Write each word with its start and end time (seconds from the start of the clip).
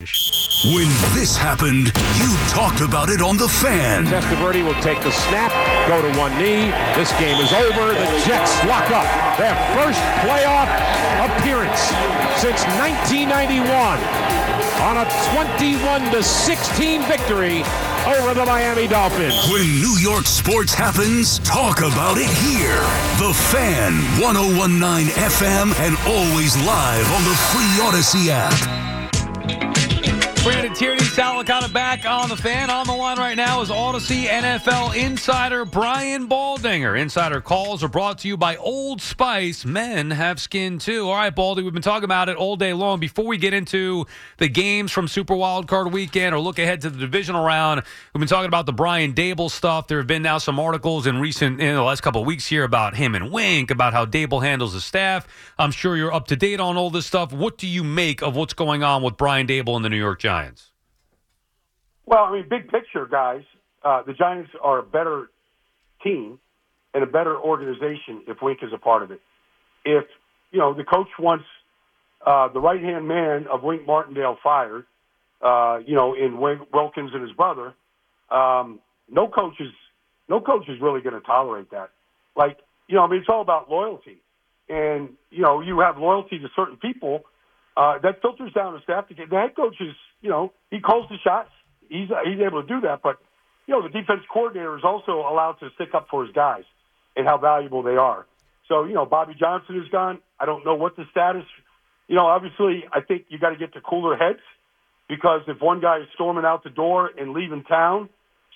When 0.00 0.88
this 1.12 1.36
happened, 1.36 1.92
you 2.16 2.32
talked 2.48 2.80
about 2.80 3.10
it 3.10 3.20
on 3.20 3.36
The 3.36 3.48
Fan. 3.48 4.06
Testaverde 4.06 4.64
will 4.64 4.80
take 4.80 4.96
the 5.04 5.12
snap, 5.12 5.52
go 5.86 6.00
to 6.00 6.08
one 6.18 6.32
knee. 6.40 6.72
This 6.96 7.12
game 7.20 7.36
is 7.36 7.52
over. 7.52 7.92
The 7.92 8.08
Jets 8.24 8.56
lock 8.64 8.88
up 8.88 9.04
their 9.36 9.52
first 9.76 10.00
playoff 10.24 10.72
appearance 11.20 11.80
since 12.40 12.64
1991 12.80 13.68
on 14.88 15.04
a 15.04 15.06
21 15.36 16.12
to 16.16 16.22
16 16.22 17.02
victory 17.04 17.60
over 18.08 18.32
the 18.32 18.46
Miami 18.46 18.88
Dolphins. 18.88 19.36
When 19.52 19.68
New 19.84 20.00
York 20.00 20.24
sports 20.24 20.72
happens, 20.72 21.40
talk 21.40 21.80
about 21.80 22.16
it 22.16 22.32
here. 22.40 22.80
The 23.20 23.36
Fan, 23.52 24.00
1019 24.16 25.12
FM, 25.12 25.76
and 25.84 25.92
always 26.08 26.56
live 26.64 27.04
on 27.12 27.22
the 27.28 27.36
free 27.52 27.84
Audacy 27.84 28.28
app. 28.32 28.80
Brandon 30.42 30.72
Tierney, 30.72 31.04
Sal 31.04 31.44
Licata 31.44 31.70
back 31.70 32.06
on 32.06 32.30
the 32.30 32.36
fan. 32.36 32.70
On 32.70 32.86
the 32.86 32.94
line 32.94 33.18
right 33.18 33.36
now 33.36 33.60
is 33.60 33.68
Audacy 33.68 34.24
NFL 34.24 34.96
insider 34.96 35.66
Brian 35.66 36.30
Baldinger. 36.30 36.98
Insider 36.98 37.42
calls 37.42 37.84
are 37.84 37.88
brought 37.88 38.16
to 38.20 38.28
you 38.28 38.38
by 38.38 38.56
Old 38.56 39.02
Spice. 39.02 39.66
Men 39.66 40.10
have 40.10 40.40
skin 40.40 40.78
too. 40.78 41.10
All 41.10 41.14
right, 41.14 41.34
Baldy, 41.34 41.62
we've 41.62 41.74
been 41.74 41.82
talking 41.82 42.04
about 42.04 42.30
it 42.30 42.38
all 42.38 42.56
day 42.56 42.72
long. 42.72 43.00
Before 43.00 43.26
we 43.26 43.36
get 43.36 43.52
into 43.52 44.06
the 44.38 44.48
games 44.48 44.90
from 44.90 45.08
Super 45.08 45.36
Wild 45.36 45.68
Card 45.68 45.92
Weekend 45.92 46.34
or 46.34 46.40
look 46.40 46.58
ahead 46.58 46.80
to 46.82 46.90
the 46.90 46.98
divisional 46.98 47.44
round, 47.44 47.82
we've 48.14 48.20
been 48.20 48.26
talking 48.26 48.48
about 48.48 48.64
the 48.64 48.72
Brian 48.72 49.12
Daboll 49.12 49.50
stuff. 49.50 49.88
There 49.88 49.98
have 49.98 50.06
been 50.06 50.22
now 50.22 50.38
some 50.38 50.58
articles 50.58 51.06
in 51.06 51.18
recent 51.18 51.60
in 51.60 51.74
the 51.74 51.82
last 51.82 52.00
couple 52.00 52.24
weeks 52.24 52.46
here 52.46 52.64
about 52.64 52.96
him 52.96 53.14
and 53.14 53.30
Wink, 53.30 53.70
about 53.70 53.92
how 53.92 54.06
Daboll 54.06 54.42
handles 54.42 54.72
the 54.72 54.80
staff. 54.80 55.28
I'm 55.58 55.70
sure 55.70 55.98
you're 55.98 56.14
up 56.14 56.28
to 56.28 56.36
date 56.36 56.60
on 56.60 56.78
all 56.78 56.88
this 56.88 57.04
stuff. 57.04 57.30
What 57.30 57.58
do 57.58 57.66
you 57.66 57.84
make 57.84 58.22
of 58.22 58.36
what's 58.36 58.54
going 58.54 58.82
on 58.82 59.02
with 59.02 59.18
Brian 59.18 59.46
Daboll 59.46 59.76
and 59.76 59.84
the 59.84 59.90
New 59.90 59.98
York 59.98 60.18
Giants? 60.20 60.29
Giants? 60.30 60.70
Well, 62.06 62.22
I 62.22 62.32
mean, 62.32 62.46
big 62.48 62.68
picture, 62.68 63.04
guys, 63.04 63.42
uh, 63.82 64.02
the 64.02 64.12
Giants 64.12 64.50
are 64.62 64.78
a 64.78 64.82
better 64.82 65.28
team 66.04 66.38
and 66.94 67.02
a 67.02 67.06
better 67.06 67.36
organization 67.36 68.22
if 68.28 68.36
Wink 68.40 68.60
is 68.62 68.72
a 68.72 68.78
part 68.78 69.02
of 69.02 69.10
it. 69.10 69.20
If 69.84 70.04
you 70.52 70.60
know 70.60 70.72
the 70.72 70.84
coach 70.84 71.08
wants 71.18 71.46
uh, 72.24 72.46
the 72.48 72.60
right 72.60 72.80
hand 72.80 73.08
man 73.08 73.48
of 73.48 73.64
Wink 73.64 73.84
Martindale 73.86 74.38
fired, 74.40 74.84
uh, 75.42 75.80
you 75.84 75.96
know, 75.96 76.14
in 76.14 76.38
Wink, 76.38 76.72
Wilkins 76.72 77.10
and 77.12 77.22
his 77.22 77.32
brother, 77.32 77.74
um, 78.30 78.78
no 79.10 79.26
coach 79.26 79.54
is 79.58 79.72
no 80.28 80.40
coach 80.40 80.68
is 80.68 80.80
really 80.80 81.00
going 81.00 81.18
to 81.20 81.26
tolerate 81.26 81.72
that. 81.72 81.90
Like, 82.36 82.58
you 82.86 82.94
know, 82.94 83.02
I 83.02 83.08
mean, 83.08 83.18
it's 83.18 83.28
all 83.28 83.42
about 83.42 83.68
loyalty, 83.68 84.18
and 84.68 85.08
you 85.30 85.42
know, 85.42 85.60
you 85.60 85.80
have 85.80 85.98
loyalty 85.98 86.38
to 86.38 86.48
certain 86.54 86.76
people 86.76 87.24
uh, 87.76 87.98
that 87.98 88.20
filters 88.20 88.52
down 88.52 88.74
the 88.74 88.80
staff. 88.82 89.06
The 89.08 89.36
head 89.36 89.56
coach 89.56 89.76
is, 89.80 89.94
you 90.20 90.30
know, 90.30 90.52
he 90.70 90.80
calls 90.80 91.08
the 91.08 91.16
shots. 91.22 91.50
He's 91.88 92.08
he's 92.24 92.40
able 92.40 92.62
to 92.62 92.68
do 92.68 92.80
that, 92.82 93.00
but 93.02 93.18
you 93.66 93.74
know, 93.74 93.82
the 93.82 93.88
defense 93.88 94.22
coordinator 94.32 94.76
is 94.76 94.84
also 94.84 95.20
allowed 95.20 95.56
to 95.60 95.70
stick 95.76 95.94
up 95.94 96.08
for 96.10 96.24
his 96.24 96.34
guys 96.34 96.64
and 97.16 97.26
how 97.26 97.38
valuable 97.38 97.82
they 97.82 97.96
are. 97.96 98.26
So, 98.68 98.84
you 98.84 98.94
know, 98.94 99.06
Bobby 99.06 99.34
Johnson 99.38 99.80
is 99.80 99.88
gone. 99.90 100.20
I 100.38 100.46
don't 100.46 100.64
know 100.64 100.74
what 100.74 100.96
the 100.96 101.04
status. 101.10 101.44
You 102.08 102.16
know, 102.16 102.26
obviously, 102.26 102.84
I 102.92 103.00
think 103.00 103.26
you 103.28 103.38
got 103.38 103.50
to 103.50 103.56
get 103.56 103.72
to 103.74 103.80
cooler 103.80 104.16
heads 104.16 104.40
because 105.08 105.42
if 105.48 105.60
one 105.60 105.80
guy 105.80 105.98
is 105.98 106.06
storming 106.14 106.44
out 106.44 106.64
the 106.64 106.70
door 106.70 107.10
and 107.16 107.32
leaving 107.32 107.64
town, 107.64 108.08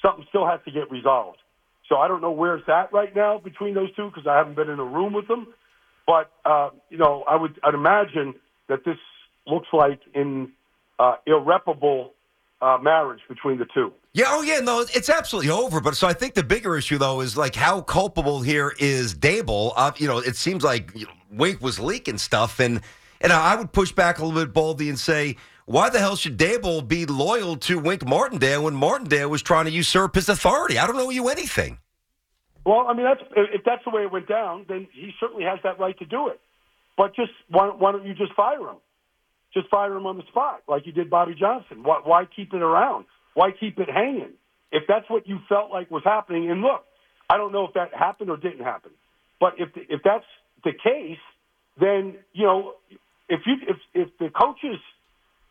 something 0.02 0.25
still 0.28 0.46
has 0.46 0.60
to 0.64 0.70
get 0.70 0.91
resolved. 0.91 1.38
So 1.88 1.96
I 1.96 2.08
don't 2.08 2.22
know 2.22 2.31
where 2.31 2.56
it's 2.56 2.69
at 2.69 2.92
right 2.92 3.14
now 3.14 3.38
between 3.38 3.75
those 3.75 3.94
two 3.94 4.08
because 4.08 4.26
I 4.26 4.36
haven't 4.36 4.54
been 4.54 4.70
in 4.70 4.78
a 4.78 4.84
room 4.84 5.12
with 5.12 5.28
them. 5.28 5.48
But 6.06 6.31
uh, 6.44 6.70
you 6.91 6.98
know, 6.98 7.25
I 7.28 7.36
would 7.36 7.58
I'd 7.62 7.75
imagine 7.75 8.34
that 8.69 8.84
this 8.84 8.97
looks 9.47 9.69
like 9.72 10.00
in 10.14 10.52
uh, 10.98 11.16
irreparable 11.26 12.12
uh, 12.60 12.78
marriage 12.80 13.20
between 13.28 13.58
the 13.58 13.66
two. 13.75 13.92
Yeah, 14.12 14.26
oh 14.28 14.42
yeah, 14.42 14.60
no, 14.60 14.80
it's 14.80 15.10
absolutely 15.10 15.50
over. 15.50 15.80
But 15.80 15.97
so 15.97 16.06
I 16.06 16.12
think 16.12 16.34
the 16.34 16.42
bigger 16.42 16.76
issue 16.76 16.98
though 16.98 17.20
is 17.20 17.36
like 17.36 17.54
how 17.54 17.80
culpable 17.82 18.42
here 18.42 18.72
is 18.78 19.14
Daboll. 19.14 19.72
Uh, 19.76 19.92
you 19.97 20.06
know, 20.06 20.19
it 20.19 20.36
seems 20.36 20.62
like 20.62 20.92
you 20.94 21.06
know, 21.06 21.12
Wink 21.30 21.60
was 21.60 21.80
leaking 21.80 22.19
stuff, 22.19 22.60
and 22.60 22.80
and 23.20 23.32
I 23.32 23.56
would 23.56 23.72
push 23.72 23.92
back 23.92 24.19
a 24.19 24.25
little 24.25 24.41
bit 24.44 24.52
Baldy 24.52 24.88
and 24.88 24.98
say. 24.98 25.36
Why 25.66 25.88
the 25.88 25.98
hell 25.98 26.14
should 26.14 26.36
Daboll 26.36 26.86
be 26.86 27.06
loyal 27.06 27.56
to 27.56 27.78
Wink 27.78 28.06
Martindale 28.06 28.64
when 28.64 28.75
Martindale 28.75 29.31
was 29.31 29.41
trying 29.41 29.64
to 29.64 29.70
usurp 29.70 30.14
his 30.14 30.28
authority? 30.28 30.78
I 30.78 30.86
don't 30.86 30.94
know 30.94 31.08
you 31.08 31.31
anything. 31.31 31.78
Well, 32.66 32.86
I 32.86 32.92
mean, 32.92 33.04
that's 33.04 33.22
if 33.34 33.62
that's 33.64 33.82
the 33.84 33.91
way 33.91 34.02
it 34.02 34.12
went 34.12 34.28
down, 34.28 34.66
then 34.69 34.86
he 34.92 35.12
certainly 35.19 35.44
has 35.44 35.58
that 35.64 35.78
right 35.78 35.98
to 35.98 36.04
do 36.04 36.28
it. 36.28 36.38
But 36.97 37.15
just 37.15 37.32
why, 37.49 37.69
why 37.69 37.93
don't 37.93 38.06
you 38.06 38.15
just 38.15 38.34
fire 38.34 38.60
him? 38.60 38.77
just 39.55 39.69
fire 39.71 39.97
him 39.97 40.06
on 40.06 40.16
the 40.16 40.25
spot 40.28 40.62
like 40.69 40.84
you 40.84 40.93
did 40.93 41.09
Bobby 41.09 41.34
Johnson. 41.38 41.82
Why, 41.82 42.00
why 42.05 42.25
keep 42.37 42.53
it 42.53 42.60
around? 42.60 43.06
Why 43.34 43.50
keep 43.59 43.78
it 43.78 43.88
hanging? 43.88 44.34
If 44.72 44.82
that's 44.88 45.09
what 45.09 45.27
you 45.27 45.38
felt 45.49 45.71
like 45.71 45.91
was 45.91 46.03
happening, 46.05 46.50
and 46.50 46.60
look, 46.60 46.84
I 47.31 47.37
don't 47.37 47.53
know 47.53 47.65
if 47.65 47.75
that 47.75 47.94
happened 47.94 48.28
or 48.28 48.37
didn't 48.37 48.65
happen, 48.65 48.91
but 49.41 49.55
if 49.59 49.72
the, 49.72 49.82
if 49.88 50.00
that's 50.05 50.25
the 50.65 50.72
case, 50.72 51.19
then 51.81 52.16
you 52.32 52.44
know 52.44 52.72
if 53.28 53.41
you 53.47 53.55
if 53.69 53.76
if 53.94 54.19
the 54.19 54.28
coaches 54.31 54.81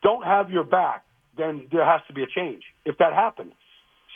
don't 0.04 0.25
have 0.25 0.52
your 0.52 0.66
back, 0.66 1.06
then 1.38 1.68
there 1.72 1.86
has 1.86 2.02
to 2.08 2.14
be 2.14 2.24
a 2.24 2.28
change. 2.28 2.64
If 2.86 2.98
that 2.98 3.14
happens, 3.14 3.54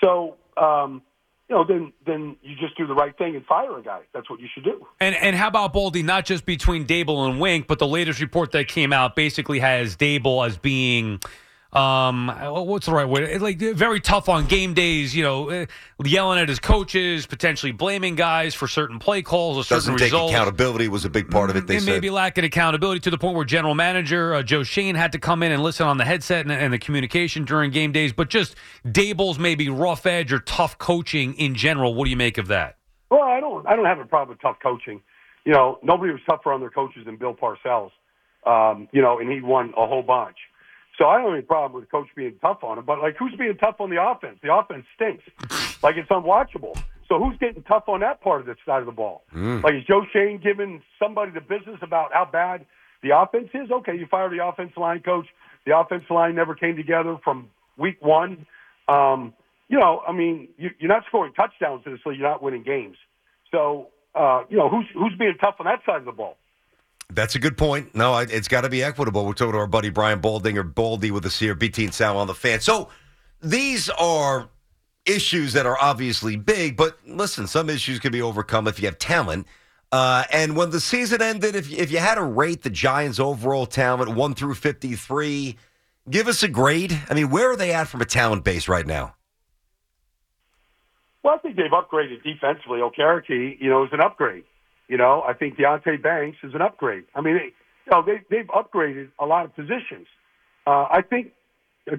so 0.04 0.36
um, 0.62 1.02
you 1.50 1.56
know, 1.56 1.64
then 1.66 1.94
then 2.06 2.36
you 2.42 2.56
just 2.56 2.78
do 2.78 2.86
the 2.86 2.94
right 2.94 3.18
thing 3.18 3.36
and 3.36 3.46
fire 3.46 3.78
a 3.78 3.82
guy. 3.82 4.02
That's 4.14 4.30
what 4.30 4.40
you 4.40 4.48
should 4.54 4.66
do. 4.66 4.86
And 5.00 5.16
and 5.16 5.36
how 5.36 5.48
about 5.48 5.74
Baldy? 5.74 6.04
Not 6.04 6.26
just 6.26 6.46
between 6.46 6.86
Daboll 6.86 7.30
and 7.30 7.40
Wink, 7.40 7.68
but 7.68 7.80
the 7.80 7.88
latest 7.88 8.20
report 8.20 8.52
that 8.52 8.68
came 8.68 8.92
out 8.92 9.16
basically 9.16 9.60
has 9.60 9.96
Daboll 9.96 10.46
as 10.46 10.58
being 10.58 11.22
um, 11.74 12.30
what's 12.68 12.86
the 12.86 12.94
right 12.94 13.08
way? 13.08 13.38
Like 13.38 13.60
very 13.60 14.00
tough 14.00 14.30
on 14.30 14.46
game 14.46 14.74
days, 14.74 15.16
you 15.16 15.24
know, 15.24 15.50
uh, 15.50 15.66
yelling 16.04 16.40
at 16.40 16.48
his 16.48 16.60
coaches, 16.60 17.26
potentially 17.26 17.74
blaming 17.74 18.16
guys 18.16 18.56
for 18.56 18.68
certain 18.68 19.00
play 19.00 19.22
calls 19.22 19.58
or 19.58 19.64
certain 19.64 19.78
Doesn't 19.78 19.98
take 19.98 20.14
results. 20.14 20.34
accountability 20.34 20.88
was 20.88 21.04
a 21.04 21.10
big 21.10 21.30
part 21.30 21.50
of 21.50 21.56
it. 21.58 21.68
They 21.68 21.76
and 21.76 21.84
said 21.84 21.92
maybe 21.92 22.10
lacking 22.10 22.46
accountability 22.46 23.02
to 23.02 23.10
the 23.10 23.18
point 23.18 23.36
where 23.36 23.46
general 23.46 23.76
manager 23.76 24.34
uh, 24.34 24.44
Joe 24.44 24.64
Schoen 24.64 24.96
had 24.96 25.12
to 25.12 25.20
come 25.20 25.44
in 25.44 25.52
and 25.52 25.62
listen 25.62 25.88
on 25.88 25.98
the 25.98 26.06
headset 26.06 26.46
and, 26.46 26.52
and 26.52 26.72
the 26.72 26.80
communication 26.80 27.44
during 27.44 27.72
game 27.72 27.92
days. 27.92 28.14
But 28.14 28.30
just 28.30 28.56
Daboll's 28.86 29.38
maybe 29.38 29.70
rough 29.70 30.06
edge 30.06 30.32
or 30.32 30.40
tough 30.40 30.78
coaching 30.78 31.34
in 31.34 31.56
general. 31.56 31.94
What 31.94 32.06
do 32.06 32.12
you 32.12 32.18
make 32.18 32.38
of 32.38 32.48
that? 32.48 32.78
Well, 33.12 33.24
I 33.24 33.40
don't. 33.40 33.68
I 33.68 33.76
don't 33.76 33.86
have 33.86 34.00
a 34.00 34.06
problem 34.06 34.30
with 34.36 34.42
tough 34.42 34.58
coaching. 34.62 35.02
You 35.46 35.54
know, 35.54 35.80
nobody 35.84 36.12
was 36.12 36.22
tougher 36.28 36.52
on 36.52 36.60
their 36.60 36.70
coaches 36.70 37.06
than 37.06 37.18
Bill 37.18 37.34
Parcells. 37.34 37.92
Um, 38.46 38.88
you 38.92 39.02
know, 39.02 39.20
and 39.20 39.30
he 39.32 39.42
won 39.42 39.74
a 39.78 39.86
whole 39.86 40.04
bunch. 40.04 40.38
So 40.98 41.06
I 41.06 41.18
don't 41.18 41.26
have 41.26 41.34
any 41.34 41.44
problem 41.44 41.80
with 41.80 41.92
coach 41.92 42.08
being 42.16 42.36
tough 42.42 42.64
on 42.64 42.80
him. 42.80 42.86
But 42.86 43.00
like, 43.00 43.16
who's 43.18 43.36
being 43.38 43.56
tough 43.58 43.76
on 43.80 43.90
the 43.90 44.02
offense? 44.02 44.40
The 44.42 44.54
offense 44.54 44.86
stinks. 44.96 45.24
like 45.84 45.96
it's 45.96 46.10
unwatchable. 46.10 46.76
So 47.08 47.20
who's 47.20 47.38
getting 47.38 47.64
tough 47.64 47.84
on 47.88 48.02
that 48.02 48.22
part 48.22 48.42
of 48.42 48.48
the 48.48 48.56
side 48.66 48.80
of 48.80 48.86
the 48.86 48.92
ball? 48.92 49.24
Mm. 49.34 49.64
Like 49.64 49.76
is 49.76 49.84
Joe 49.86 50.04
Schoen 50.12 50.40
giving 50.44 50.82
somebody 51.00 51.32
the 51.32 51.42
business 51.42 51.78
about 51.82 52.14
how 52.14 52.26
bad 52.26 52.66
the 53.04 53.18
offense 53.18 53.50
is? 53.54 53.72
Okay, 53.72 53.96
you 53.98 54.08
fire 54.08 54.30
the 54.30 54.46
offensive 54.46 54.78
line 54.78 55.02
coach. 55.02 55.28
The 55.66 55.78
offensive 55.78 56.10
line 56.10 56.36
never 56.36 56.56
came 56.56 56.76
together 56.76 57.18
from 57.24 57.50
week 57.78 57.98
one. 58.02 58.46
Um, 58.88 59.34
you 59.70 59.78
know, 59.80 60.02
I 60.08 60.14
mean, 60.14 60.50
you, 60.58 60.70
you're 60.80 60.90
not 60.90 61.04
scoring 61.08 61.34
touchdowns 61.34 61.84
in 61.86 61.92
this 61.92 62.02
league. 62.06 62.20
You're 62.20 62.30
not 62.30 62.42
winning 62.42 62.64
games. 62.64 62.98
So, 63.52 63.90
uh, 64.16 64.44
you 64.50 64.58
know, 64.58 64.70
who's 64.70 64.86
who's 64.94 65.14
being 65.18 65.36
tough 65.40 65.56
on 65.60 65.66
that 65.66 65.82
side 65.86 65.98
of 65.98 66.06
the 66.06 66.12
ball? 66.12 66.38
That's 67.10 67.36
a 67.36 67.40
good 67.40 67.58
point. 67.58 67.96
No, 67.96 68.18
it's 68.18 68.48
got 68.48 68.62
to 68.62 68.70
be 68.70 68.84
equitable. 68.84 69.26
We're 69.26 69.34
talking 69.34 69.54
to 69.54 69.60
our 69.60 69.68
buddy 69.68 69.90
Brian 69.90 70.22
Baldinger, 70.22 70.76
Baldy 70.76 71.12
with 71.12 71.26
us 71.26 71.40
here, 71.40 71.56
BT 71.56 71.86
and 71.86 71.94
Sal 71.94 72.18
on 72.18 72.28
the 72.28 72.36
fan. 72.36 72.60
So 72.60 72.90
these 73.42 73.90
are 73.90 74.50
issues 75.06 75.54
that 75.54 75.66
are 75.66 75.78
obviously 75.82 76.36
big, 76.36 76.76
but 76.76 76.98
listen, 77.06 77.48
some 77.48 77.70
issues 77.70 78.00
can 78.00 78.12
be 78.12 78.22
overcome 78.22 78.68
if 78.68 78.80
you 78.80 78.88
have 78.88 79.00
talent. 79.00 79.48
Uh, 79.92 80.26
and 80.34 80.58
when 80.58 80.70
the 80.72 80.82
season 80.82 81.22
ended, 81.22 81.56
if, 81.56 81.72
if 81.72 81.92
you 81.92 81.98
had 81.98 82.16
to 82.16 82.24
rate 82.24 82.64
the 82.64 82.70
Giants' 82.70 83.20
overall 83.20 83.66
talent, 83.66 84.14
1 84.14 84.36
through 84.36 84.56
53, 84.56 85.56
give 86.10 86.28
us 86.28 86.44
a 86.44 86.50
grade. 86.50 87.00
I 87.10 87.14
mean, 87.14 87.30
where 87.30 87.52
are 87.52 87.56
they 87.56 87.74
at 87.74 87.88
from 87.88 88.02
a 88.02 88.06
talent 88.06 88.44
base 88.44 88.68
right 88.68 88.86
now? 88.86 89.16
Well, 91.24 91.36
I 91.36 91.38
think 91.38 91.56
they've 91.56 91.72
upgraded 91.72 92.22
defensively. 92.24 92.80
Okereke, 92.80 93.62
you 93.62 93.70
know, 93.70 93.86
is 93.86 93.90
an 93.94 94.02
upgrade. 94.02 94.44
You 94.88 94.98
know, 94.98 95.22
I 95.28 95.34
think 95.34 95.58
Deonte 95.58 96.02
Banks 96.02 96.38
is 96.44 96.54
an 96.54 96.62
upgrade. 96.62 97.04
I 97.14 97.22
mean, 97.22 97.36
they, 97.36 97.44
you 97.86 97.92
know, 97.92 98.04
they, 98.04 98.22
they've 98.30 98.48
upgraded 98.48 99.10
a 99.20 99.26
lot 99.26 99.46
of 99.46 99.56
positions. 99.56 100.08
Uh, 100.66 100.86
I 100.90 101.02
think 101.02 101.32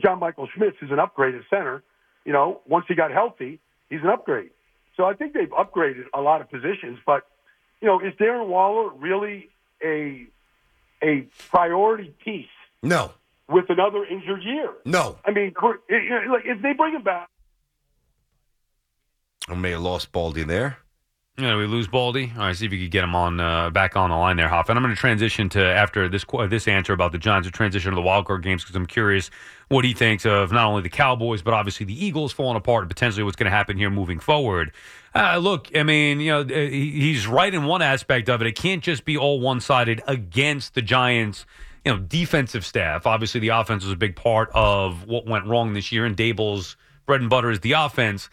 John 0.02 0.18
Michael 0.20 0.48
Schmitz 0.54 0.76
is 0.82 0.90
an 0.90 0.98
upgrade 0.98 1.34
at 1.34 1.42
center. 1.50 1.82
You 2.24 2.32
know, 2.32 2.60
once 2.66 2.86
he 2.88 2.94
got 2.94 3.10
healthy, 3.10 3.60
he's 3.90 4.00
an 4.02 4.08
upgrade. 4.08 4.50
So 4.96 5.04
I 5.04 5.14
think 5.14 5.32
they've 5.32 5.48
upgraded 5.50 6.04
a 6.14 6.20
lot 6.20 6.40
of 6.40 6.50
positions. 6.50 6.98
But, 7.06 7.24
you 7.80 7.88
know, 7.88 8.00
is 8.00 8.12
Darren 8.14 8.46
Waller 8.48 8.90
really 8.90 9.48
a 9.84 10.26
a 11.02 11.26
priority 11.50 12.12
piece 12.24 12.46
No, 12.82 13.12
with 13.48 13.66
another 13.70 14.04
injured 14.04 14.42
year? 14.42 14.72
no. 14.84 15.16
I 15.24 15.30
mean, 15.30 15.54
like 15.62 16.42
if 16.44 16.60
they 16.62 16.72
bring 16.72 16.94
him 16.94 17.02
back, 17.04 17.28
I 19.48 19.54
may 19.54 19.70
have 19.70 19.80
lost 19.80 20.10
Baldy 20.12 20.42
there. 20.42 20.78
Yeah, 21.40 21.56
we 21.56 21.66
lose 21.66 21.86
Baldy. 21.86 22.32
All 22.34 22.46
right, 22.46 22.56
see 22.56 22.66
if 22.66 22.72
you 22.72 22.80
could 22.80 22.90
get 22.90 23.04
him 23.04 23.14
on 23.14 23.38
uh, 23.38 23.70
back 23.70 23.94
on 23.94 24.10
the 24.10 24.16
line 24.16 24.36
there, 24.36 24.48
Hoff. 24.48 24.68
And 24.70 24.76
I'm 24.76 24.82
going 24.82 24.92
to 24.92 24.98
transition 24.98 25.48
to 25.50 25.62
after 25.64 26.08
this 26.08 26.24
this 26.48 26.66
answer 26.66 26.92
about 26.92 27.12
the 27.12 27.18
Giants, 27.18 27.46
to 27.46 27.52
transition 27.52 27.92
to 27.92 27.94
the 27.94 28.02
wild 28.02 28.26
card 28.26 28.42
games 28.42 28.64
because 28.64 28.74
I'm 28.74 28.86
curious 28.86 29.30
what 29.68 29.84
he 29.84 29.94
thinks 29.94 30.26
of 30.26 30.50
not 30.50 30.66
only 30.66 30.82
the 30.82 30.88
Cowboys 30.88 31.42
but 31.42 31.54
obviously 31.54 31.86
the 31.86 32.04
Eagles 32.04 32.32
falling 32.32 32.56
apart 32.56 32.82
and 32.82 32.90
potentially 32.90 33.22
what's 33.22 33.36
going 33.36 33.48
to 33.48 33.56
happen 33.56 33.76
here 33.76 33.88
moving 33.88 34.18
forward. 34.18 34.72
Uh, 35.14 35.36
look, 35.36 35.68
I 35.76 35.84
mean, 35.84 36.18
you 36.18 36.32
know, 36.32 36.44
he's 36.44 37.28
right 37.28 37.54
in 37.54 37.66
one 37.66 37.82
aspect 37.82 38.28
of 38.28 38.40
it. 38.40 38.48
It 38.48 38.56
can't 38.56 38.82
just 38.82 39.04
be 39.04 39.16
all 39.16 39.38
one 39.38 39.60
sided 39.60 40.02
against 40.08 40.74
the 40.74 40.82
Giants. 40.82 41.46
You 41.84 41.92
know, 41.92 42.00
defensive 42.00 42.66
staff. 42.66 43.06
Obviously, 43.06 43.38
the 43.38 43.50
offense 43.50 43.84
was 43.84 43.92
a 43.92 43.96
big 43.96 44.16
part 44.16 44.50
of 44.54 45.06
what 45.06 45.24
went 45.24 45.46
wrong 45.46 45.72
this 45.72 45.92
year, 45.92 46.04
and 46.04 46.16
Daboll's 46.16 46.76
bread 47.06 47.20
and 47.20 47.30
butter 47.30 47.52
is 47.52 47.60
the 47.60 47.72
offense. 47.72 48.28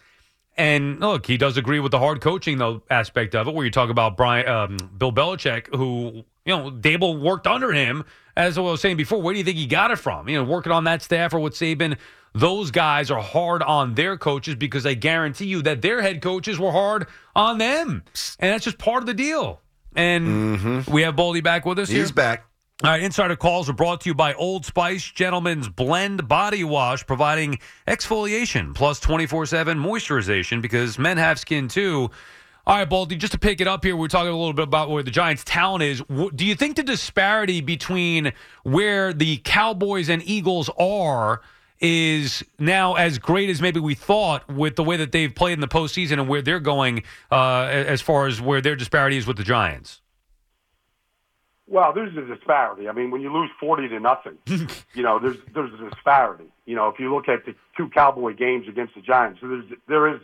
And 0.56 1.00
look, 1.00 1.26
he 1.26 1.36
does 1.36 1.56
agree 1.56 1.80
with 1.80 1.92
the 1.92 1.98
hard 1.98 2.20
coaching 2.20 2.58
though 2.58 2.82
aspect 2.88 3.34
of 3.34 3.46
it, 3.48 3.54
where 3.54 3.64
you 3.64 3.70
talk 3.70 3.90
about 3.90 4.16
Brian, 4.16 4.48
um, 4.48 4.76
Bill 4.96 5.12
Belichick, 5.12 5.74
who 5.74 6.24
you 6.44 6.56
know 6.56 6.70
Daboll 6.70 7.20
worked 7.20 7.46
under 7.46 7.72
him. 7.72 8.04
As 8.36 8.58
I 8.58 8.60
was 8.60 8.80
saying 8.80 8.96
before, 8.96 9.20
where 9.20 9.32
do 9.32 9.38
you 9.38 9.44
think 9.44 9.56
he 9.56 9.66
got 9.66 9.90
it 9.90 9.96
from? 9.96 10.28
You 10.28 10.36
know, 10.38 10.44
working 10.44 10.72
on 10.72 10.84
that 10.84 11.02
staff 11.02 11.32
or 11.32 11.40
with 11.40 11.54
Saban, 11.54 11.96
those 12.34 12.70
guys 12.70 13.10
are 13.10 13.20
hard 13.20 13.62
on 13.62 13.94
their 13.94 14.18
coaches 14.18 14.54
because 14.54 14.84
I 14.84 14.94
guarantee 14.94 15.46
you 15.46 15.62
that 15.62 15.80
their 15.80 16.02
head 16.02 16.20
coaches 16.20 16.58
were 16.58 16.72
hard 16.72 17.06
on 17.34 17.58
them, 17.58 18.04
and 18.38 18.52
that's 18.52 18.64
just 18.64 18.78
part 18.78 19.02
of 19.02 19.06
the 19.06 19.14
deal. 19.14 19.60
And 19.94 20.86
we 20.86 21.02
have 21.02 21.16
Baldy 21.16 21.40
back 21.40 21.64
with 21.64 21.78
us 21.78 21.88
here. 21.88 22.00
He's 22.00 22.12
back. 22.12 22.46
All 22.84 22.90
right, 22.90 23.02
insider 23.02 23.36
calls 23.36 23.70
are 23.70 23.72
brought 23.72 24.02
to 24.02 24.10
you 24.10 24.14
by 24.14 24.34
Old 24.34 24.66
Spice 24.66 25.02
Gentleman's 25.10 25.66
Blend 25.66 26.28
Body 26.28 26.62
Wash, 26.62 27.06
providing 27.06 27.58
exfoliation 27.88 28.74
plus 28.74 29.00
24 29.00 29.46
7 29.46 29.78
moisturization 29.78 30.60
because 30.60 30.98
men 30.98 31.16
have 31.16 31.38
skin 31.38 31.68
too. 31.68 32.10
All 32.66 32.76
right, 32.76 32.84
Baldy, 32.84 33.16
just 33.16 33.32
to 33.32 33.38
pick 33.38 33.62
it 33.62 33.66
up 33.66 33.82
here, 33.82 33.96
we're 33.96 34.08
talking 34.08 34.28
a 34.28 34.36
little 34.36 34.52
bit 34.52 34.64
about 34.64 34.90
where 34.90 35.02
the 35.02 35.10
Giants' 35.10 35.42
talent 35.42 35.84
is. 35.84 36.02
Do 36.34 36.44
you 36.44 36.54
think 36.54 36.76
the 36.76 36.82
disparity 36.82 37.62
between 37.62 38.34
where 38.62 39.14
the 39.14 39.38
Cowboys 39.38 40.10
and 40.10 40.22
Eagles 40.28 40.68
are 40.78 41.40
is 41.80 42.44
now 42.58 42.92
as 42.96 43.18
great 43.18 43.48
as 43.48 43.62
maybe 43.62 43.80
we 43.80 43.94
thought 43.94 44.46
with 44.52 44.76
the 44.76 44.84
way 44.84 44.98
that 44.98 45.12
they've 45.12 45.34
played 45.34 45.54
in 45.54 45.60
the 45.60 45.68
postseason 45.68 46.14
and 46.14 46.28
where 46.28 46.42
they're 46.42 46.60
going 46.60 47.04
uh, 47.32 47.68
as 47.70 48.02
far 48.02 48.26
as 48.26 48.38
where 48.38 48.60
their 48.60 48.76
disparity 48.76 49.16
is 49.16 49.26
with 49.26 49.38
the 49.38 49.44
Giants? 49.44 50.02
Well, 51.68 51.92
there's 51.92 52.16
a 52.16 52.22
disparity. 52.22 52.88
I 52.88 52.92
mean, 52.92 53.10
when 53.10 53.20
you 53.20 53.32
lose 53.32 53.50
forty 53.58 53.88
to 53.88 53.98
nothing, 53.98 54.38
you 54.46 55.02
know, 55.02 55.18
there's 55.18 55.38
there's 55.52 55.72
a 55.74 55.90
disparity. 55.90 56.46
You 56.64 56.76
know, 56.76 56.88
if 56.88 57.00
you 57.00 57.12
look 57.12 57.28
at 57.28 57.44
the 57.44 57.54
two 57.76 57.88
Cowboy 57.88 58.34
games 58.34 58.68
against 58.68 58.94
the 58.94 59.00
Giants, 59.00 59.40
so 59.40 59.48
there's 59.48 59.64
there 59.88 60.14
is 60.14 60.20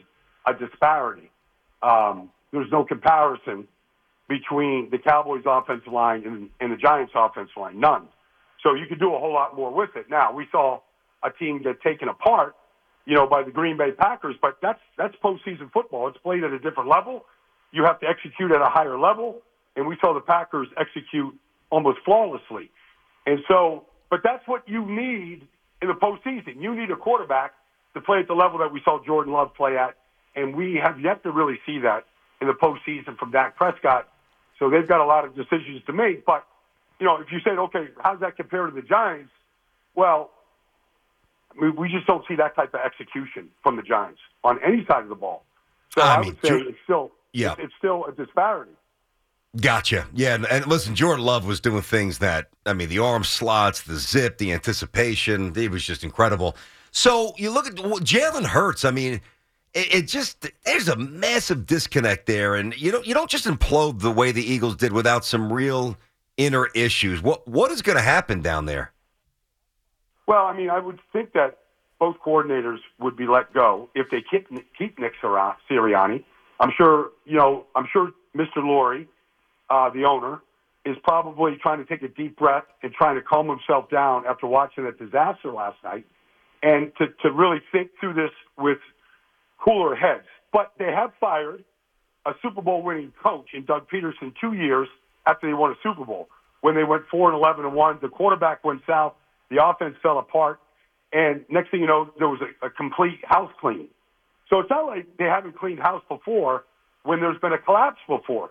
a 0.46 0.54
disparity. 0.54 1.30
Um, 1.82 2.30
there's 2.52 2.70
no 2.70 2.84
comparison 2.84 3.66
between 4.28 4.90
the 4.90 4.98
Cowboys' 4.98 5.42
offensive 5.46 5.92
line 5.92 6.22
and, 6.24 6.50
and 6.60 6.72
the 6.72 6.76
Giants' 6.76 7.12
offensive 7.14 7.56
line. 7.56 7.80
None. 7.80 8.08
So 8.62 8.74
you 8.74 8.86
could 8.86 9.00
do 9.00 9.14
a 9.14 9.18
whole 9.18 9.32
lot 9.32 9.56
more 9.56 9.72
with 9.72 9.90
it. 9.96 10.08
Now 10.08 10.32
we 10.32 10.46
saw 10.52 10.80
a 11.24 11.30
team 11.30 11.60
get 11.62 11.80
taken 11.82 12.08
apart, 12.08 12.54
you 13.04 13.14
know, 13.14 13.26
by 13.26 13.42
the 13.42 13.50
Green 13.50 13.76
Bay 13.76 13.90
Packers, 13.90 14.36
but 14.40 14.58
that's 14.62 14.80
that's 14.96 15.14
postseason 15.16 15.72
football. 15.72 16.08
It's 16.08 16.18
played 16.18 16.44
at 16.44 16.52
a 16.52 16.58
different 16.58 16.88
level. 16.88 17.24
You 17.72 17.84
have 17.84 18.00
to 18.00 18.06
execute 18.06 18.52
at 18.52 18.60
a 18.60 18.68
higher 18.68 18.98
level, 18.98 19.40
and 19.76 19.86
we 19.86 19.96
saw 20.00 20.12
the 20.14 20.20
Packers 20.20 20.68
execute 20.78 21.34
almost 21.70 21.98
flawlessly. 22.04 22.70
And 23.26 23.40
so, 23.48 23.86
but 24.10 24.20
that's 24.22 24.46
what 24.46 24.68
you 24.68 24.84
need 24.84 25.46
in 25.80 25.88
the 25.88 25.94
postseason. 25.94 26.60
You 26.60 26.74
need 26.74 26.90
a 26.90 26.96
quarterback 26.96 27.54
to 27.94 28.00
play 28.00 28.18
at 28.20 28.28
the 28.28 28.34
level 28.34 28.58
that 28.58 28.72
we 28.72 28.80
saw 28.84 29.02
Jordan 29.04 29.32
Love 29.32 29.54
play 29.54 29.76
at, 29.76 29.96
and 30.34 30.54
we 30.56 30.76
have 30.82 31.00
yet 31.00 31.22
to 31.24 31.30
really 31.30 31.58
see 31.66 31.78
that 31.80 32.04
in 32.40 32.46
the 32.48 32.54
postseason 32.54 33.16
from 33.18 33.30
Dak 33.30 33.56
Prescott. 33.56 34.08
So 34.58 34.70
they've 34.70 34.86
got 34.86 35.00
a 35.00 35.04
lot 35.06 35.24
of 35.24 35.34
decisions 35.34 35.82
to 35.86 35.92
make. 35.92 36.24
But 36.24 36.44
you 37.00 37.06
know, 37.06 37.16
if 37.20 37.32
you 37.32 37.40
said, 37.44 37.58
okay, 37.58 37.88
how 38.00 38.12
does 38.12 38.20
that 38.20 38.36
compare 38.36 38.66
to 38.66 38.72
the 38.72 38.82
Giants? 38.82 39.30
Well, 39.94 40.30
I 41.56 41.60
mean, 41.60 41.76
we 41.76 41.88
just 41.88 42.06
don't 42.06 42.24
see 42.26 42.36
that 42.36 42.54
type 42.54 42.72
of 42.74 42.80
execution 42.84 43.50
from 43.62 43.76
the 43.76 43.82
Giants 43.82 44.20
on 44.44 44.58
any 44.64 44.84
side 44.86 45.02
of 45.02 45.08
the 45.08 45.14
ball. 45.14 45.44
So 45.90 46.00
I 46.02 46.16
I, 46.16 46.20
mean, 46.20 46.28
would 46.42 46.46
say 46.46 46.56
it's 46.60 46.78
still 46.84 47.12
Yeah. 47.32 47.52
it's, 47.52 47.62
it's 47.64 47.74
still 47.78 48.04
a 48.06 48.12
disparity. 48.12 48.72
Gotcha. 49.60 50.06
Yeah, 50.14 50.34
and, 50.34 50.46
and 50.46 50.66
listen, 50.66 50.94
Jordan 50.94 51.24
Love 51.24 51.46
was 51.46 51.60
doing 51.60 51.82
things 51.82 52.18
that 52.18 52.48
I 52.64 52.72
mean, 52.72 52.88
the 52.88 53.00
arm 53.00 53.24
slots, 53.24 53.82
the 53.82 53.96
zip, 53.96 54.38
the 54.38 54.52
anticipation. 54.52 55.52
It 55.56 55.70
was 55.70 55.84
just 55.84 56.04
incredible. 56.04 56.56
So 56.90 57.34
you 57.36 57.50
look 57.50 57.66
at 57.66 57.78
well, 57.78 58.00
Jalen 58.00 58.46
Hurts. 58.46 58.84
I 58.84 58.90
mean, 58.90 59.20
it, 59.74 59.94
it 59.94 60.08
just 60.08 60.46
there's 60.64 60.88
a 60.88 60.96
massive 60.96 61.66
disconnect 61.66 62.26
there, 62.26 62.54
and 62.54 62.74
you 62.80 62.90
don't 62.92 63.06
you 63.06 63.12
don't 63.12 63.30
just 63.30 63.46
implode 63.46 64.00
the 64.00 64.10
way 64.10 64.32
the 64.32 64.42
Eagles 64.42 64.76
did 64.76 64.92
without 64.92 65.24
some 65.24 65.52
real 65.52 65.98
inner 66.38 66.68
issues. 66.74 67.22
What 67.22 67.46
what 67.46 67.70
is 67.70 67.82
going 67.82 67.96
to 67.96 68.02
happen 68.02 68.40
down 68.40 68.64
there? 68.64 68.92
Well, 70.26 70.46
I 70.46 70.56
mean, 70.56 70.70
I 70.70 70.78
would 70.78 71.00
think 71.12 71.32
that 71.34 71.58
both 71.98 72.16
coordinators 72.24 72.78
would 73.00 73.16
be 73.16 73.26
let 73.26 73.52
go 73.52 73.90
if 73.94 74.08
they 74.10 74.22
keep 74.22 74.48
keep 74.78 74.98
Nick 74.98 75.12
Sirianni. 75.22 76.24
I'm 76.60 76.70
sure, 76.76 77.10
you 77.24 77.36
know, 77.36 77.66
I'm 77.74 77.86
sure 77.92 78.12
Mr. 78.36 78.58
Lurie, 78.58 79.06
uh, 79.72 79.88
the 79.96 80.04
owner, 80.04 80.34
is 80.84 80.96
probably 81.02 81.52
trying 81.62 81.78
to 81.82 81.88
take 81.92 82.02
a 82.02 82.12
deep 82.20 82.36
breath 82.36 82.68
and 82.82 82.92
trying 82.92 83.16
to 83.20 83.22
calm 83.22 83.46
himself 83.48 83.84
down 83.88 84.24
after 84.26 84.46
watching 84.46 84.84
that 84.84 84.98
disaster 84.98 85.50
last 85.62 85.78
night, 85.82 86.04
and 86.62 86.92
to 86.98 87.04
to 87.22 87.28
really 87.42 87.60
think 87.72 87.90
through 87.98 88.14
this 88.22 88.34
with 88.58 88.82
cooler 89.64 89.94
heads. 89.94 90.28
But 90.52 90.66
they 90.80 90.90
have 91.00 91.10
fired 91.20 91.64
a 92.26 92.32
Super 92.42 92.62
Bowl 92.62 92.82
winning 92.82 93.12
coach 93.22 93.48
in 93.54 93.64
Doug 93.64 93.82
Pederson 93.90 94.28
two 94.40 94.52
years 94.52 94.88
after 95.26 95.46
they 95.48 95.54
won 95.54 95.70
a 95.70 95.78
Super 95.82 96.04
Bowl. 96.04 96.28
When 96.60 96.74
they 96.74 96.84
went 96.84 97.04
four 97.10 97.24
and 97.30 97.36
eleven 97.40 97.64
and 97.64 97.74
one, 97.74 97.98
the 98.02 98.08
quarterback 98.08 98.64
went 98.64 98.82
south, 98.86 99.14
the 99.50 99.64
offense 99.64 99.96
fell 100.02 100.18
apart, 100.18 100.58
and 101.12 101.44
next 101.48 101.70
thing 101.70 101.80
you 101.80 101.90
know, 101.92 102.10
there 102.18 102.28
was 102.28 102.40
a, 102.48 102.66
a 102.66 102.70
complete 102.70 103.20
house 103.24 103.52
cleaning. 103.60 103.92
So 104.48 104.60
it's 104.60 104.70
not 104.70 104.86
like 104.86 105.06
they 105.18 105.24
haven't 105.36 105.56
cleaned 105.58 105.80
house 105.80 106.02
before 106.08 106.64
when 107.04 107.20
there's 107.20 107.40
been 107.40 107.52
a 107.52 107.58
collapse 107.58 108.02
before. 108.06 108.50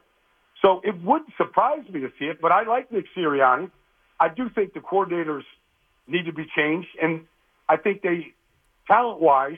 So 0.62 0.82
it 0.84 0.96
wouldn't 1.03 1.32
surprise 1.38 1.84
me 1.91 2.01
to 2.01 2.12
see 2.20 2.25
it, 2.25 2.39
but 2.41 2.51
I 2.51 2.63
like 2.63 2.91
Nick 2.91 3.06
Sirianni. 3.15 3.72
I 4.20 4.30
do 4.30 4.50
think 4.50 4.74
the 4.74 4.80
coordinators 4.80 5.44
need 6.08 6.25
to 6.25 6.34
be 6.34 6.46
changed, 6.56 6.89
and 7.01 7.25
I 7.68 7.77
think 7.77 8.01
they, 8.03 8.34
talent-wise, 8.88 9.58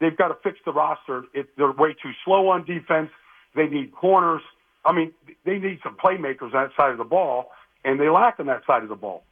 they've 0.00 0.16
got 0.16 0.28
to 0.28 0.36
fix 0.42 0.58
the 0.64 0.72
roster. 0.72 1.24
It, 1.34 1.50
they're 1.56 1.70
way 1.70 1.94
too 2.02 2.10
slow 2.24 2.48
on 2.48 2.64
defense. 2.64 3.10
They 3.54 3.66
need 3.66 3.92
corners. 3.92 4.42
I 4.84 4.92
mean, 4.92 5.12
they 5.44 5.58
need 5.58 5.78
some 5.84 5.96
playmakers 5.96 6.54
on 6.54 6.64
that 6.64 6.70
side 6.76 6.90
of 6.90 6.98
the 6.98 7.04
ball, 7.04 7.52
and 7.84 8.00
they 8.00 8.08
lack 8.08 8.40
on 8.40 8.46
that 8.46 8.62
side 8.66 8.82
of 8.82 8.88
the 8.88 8.96
ball. 8.96 9.22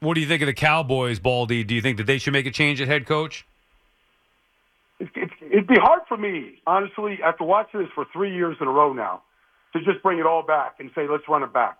What 0.00 0.14
do 0.14 0.20
you 0.20 0.26
think 0.26 0.42
of 0.42 0.46
the 0.46 0.54
Cowboys, 0.54 1.18
Baldy? 1.18 1.64
Do 1.64 1.74
you 1.74 1.80
think 1.80 1.96
that 1.96 2.06
they 2.06 2.18
should 2.18 2.32
make 2.32 2.46
a 2.46 2.50
change 2.50 2.80
at 2.80 2.88
head 2.88 3.06
coach? 3.06 3.46
It, 5.00 5.08
it, 5.14 5.30
it'd 5.50 5.66
be 5.66 5.78
hard 5.78 6.02
for 6.08 6.16
me, 6.16 6.60
honestly, 6.66 7.18
after 7.24 7.44
watching 7.44 7.80
this 7.80 7.90
for 7.94 8.06
three 8.12 8.34
years 8.34 8.56
in 8.60 8.68
a 8.68 8.70
row 8.70 8.92
now, 8.92 9.22
to 9.74 9.84
just 9.84 10.02
bring 10.02 10.18
it 10.18 10.26
all 10.26 10.42
back 10.42 10.76
and 10.78 10.90
say, 10.94 11.06
let's 11.10 11.24
run 11.28 11.42
it 11.42 11.52
back. 11.52 11.78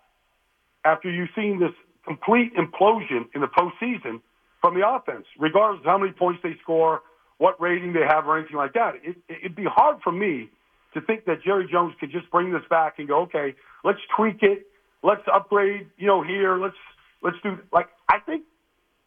After 0.83 1.09
you've 1.09 1.29
seen 1.35 1.59
this 1.59 1.71
complete 2.05 2.53
implosion 2.55 3.25
in 3.33 3.41
the 3.41 3.47
postseason 3.47 4.21
from 4.61 4.75
the 4.75 4.87
offense, 4.87 5.25
regardless 5.39 5.79
of 5.79 5.85
how 5.85 5.97
many 5.97 6.11
points 6.11 6.41
they 6.43 6.55
score, 6.61 7.01
what 7.37 7.59
rating 7.59 7.93
they 7.93 8.05
have, 8.07 8.27
or 8.27 8.37
anything 8.37 8.57
like 8.57 8.73
that, 8.73 8.95
it, 9.03 9.17
it'd 9.27 9.55
be 9.55 9.65
hard 9.65 9.97
for 10.03 10.11
me 10.11 10.49
to 10.93 11.01
think 11.01 11.25
that 11.25 11.43
Jerry 11.43 11.67
Jones 11.71 11.93
could 11.99 12.11
just 12.11 12.29
bring 12.31 12.51
this 12.51 12.61
back 12.69 12.99
and 12.99 13.07
go, 13.07 13.21
okay, 13.23 13.55
let's 13.83 13.99
tweak 14.15 14.43
it, 14.43 14.67
let's 15.03 15.21
upgrade, 15.33 15.87
you 15.97 16.07
know, 16.07 16.21
here. 16.21 16.57
Let's 16.57 16.75
let's 17.21 17.37
do 17.43 17.57
like 17.71 17.87
I 18.09 18.19
think 18.19 18.43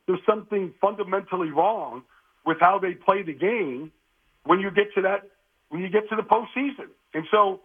there's 0.06 0.20
something 0.26 0.74
fundamentally 0.80 1.50
wrong 1.50 2.02
with 2.44 2.58
how 2.60 2.78
they 2.78 2.92
play 2.92 3.22
the 3.22 3.32
game 3.32 3.92
when 4.44 4.60
you 4.60 4.70
get 4.70 4.94
to 4.94 5.02
that 5.02 5.28
when 5.68 5.82
you 5.82 5.88
get 5.88 6.08
to 6.10 6.16
the 6.16 6.22
postseason. 6.22 6.88
And 7.14 7.24
so 7.30 7.60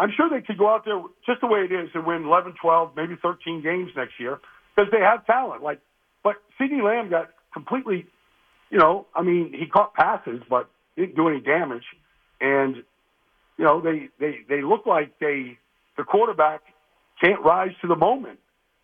I'm 0.00 0.10
sure 0.16 0.30
they 0.30 0.40
could 0.40 0.56
go 0.56 0.66
out 0.72 0.86
there 0.86 0.98
just 1.26 1.42
the 1.42 1.46
way 1.46 1.60
it 1.60 1.72
is 1.72 1.90
and 1.92 2.06
win 2.06 2.24
11, 2.24 2.54
12, 2.60 2.92
maybe 2.96 3.16
13 3.20 3.62
games 3.62 3.90
next 3.94 4.14
year 4.18 4.40
because 4.74 4.90
they 4.90 5.00
have 5.00 5.26
talent. 5.26 5.62
Like, 5.62 5.80
but 6.24 6.36
CeeDee 6.58 6.82
Lamb 6.82 7.10
got 7.10 7.28
completely, 7.52 8.06
you 8.70 8.78
know, 8.78 9.06
I 9.14 9.22
mean, 9.22 9.52
he 9.52 9.66
caught 9.66 9.92
passes, 9.92 10.40
but 10.48 10.70
didn't 10.96 11.16
do 11.16 11.28
any 11.28 11.40
damage. 11.40 11.84
And, 12.40 12.76
you 13.58 13.64
know, 13.66 13.82
they, 13.82 14.08
they, 14.18 14.38
they 14.48 14.62
look 14.62 14.86
like 14.86 15.18
they, 15.20 15.58
the 15.98 16.04
quarterback 16.04 16.62
can't 17.22 17.44
rise 17.44 17.72
to 17.82 17.86
the 17.86 17.96
moment. 17.96 18.38